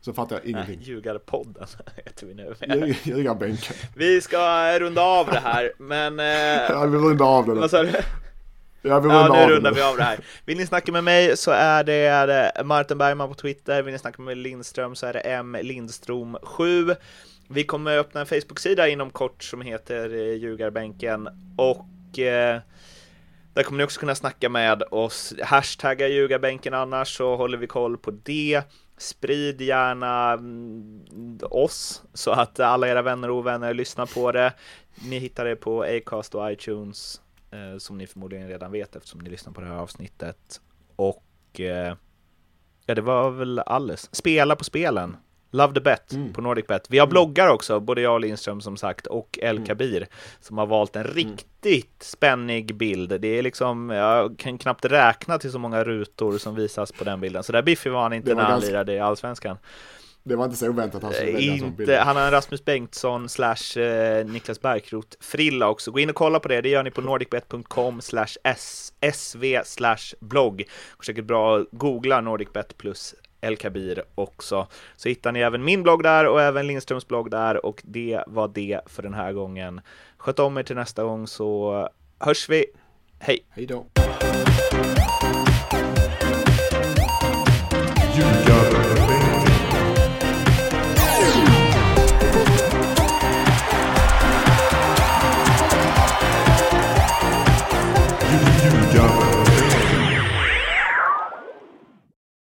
[0.07, 0.79] så fattar jag Nej, ingenting.
[0.81, 1.67] Ljugarpodden
[2.05, 2.53] heter vi nu.
[2.61, 3.75] Ljug- Ljugarbänken.
[3.95, 4.39] Vi ska
[4.79, 6.19] runda av det här, men...
[6.19, 6.25] Eh,
[6.69, 7.91] Ja, vi rundar av det vad sa du?
[8.81, 10.19] Ja, vi Ja, nu rundar vi av det här.
[10.45, 13.81] Vill ni snacka med mig så är det Martin Bergman på Twitter.
[13.81, 16.95] Vill ni snacka med Lindström så är det M Lindström 7.
[17.49, 21.27] Vi kommer öppna en Facebook-sida inom kort som heter eh, Ljugarbänken
[21.57, 22.59] och eh,
[23.53, 25.33] där kommer ni också kunna snacka med oss.
[25.43, 28.61] Hashtagga Ljugarbänken annars så håller vi koll på det.
[28.97, 34.53] Sprid gärna mm, oss så att alla era vänner och ovänner lyssnar på det.
[34.95, 37.21] Ni hittar det på Acast och iTunes
[37.51, 40.61] eh, som ni förmodligen redan vet eftersom ni lyssnar på det här avsnittet.
[40.95, 41.95] Och eh,
[42.85, 44.15] ja, det var väl alles.
[44.15, 45.17] Spela på spelen.
[45.57, 46.33] Love the bet Mm.
[46.33, 46.87] på NordicBet.
[46.89, 50.07] Vi har bloggar också, både jag och Lindström som sagt och El Kabir
[50.39, 53.21] som har valt en riktigt spännig bild.
[53.21, 57.19] Det är liksom, jag kan knappt räkna till så många rutor som visas på den
[57.21, 57.43] bilden.
[57.43, 59.57] Så där biffig var han inte när han lirade i Allsvenskan.
[60.23, 61.53] Det var inte så oväntat han skulle välja.
[61.53, 65.91] Inte, han har en Rasmus Bengtsson slash eh, Niklas Bärkroth frilla också.
[65.91, 66.61] Gå in och kolla på det.
[66.61, 68.27] Det gör ni på nordicbet.com slash
[69.13, 70.63] sv slash blogg.
[71.05, 74.67] Säkert bra att googla nordicbet plus El Kabir också.
[74.95, 78.47] Så hittar ni även min blogg där och även Lindströms blogg där och det var
[78.47, 79.81] det för den här gången.
[80.17, 82.65] Sköt om er till nästa gång så hörs vi.
[83.19, 83.45] Hej!
[83.49, 83.85] Hej då.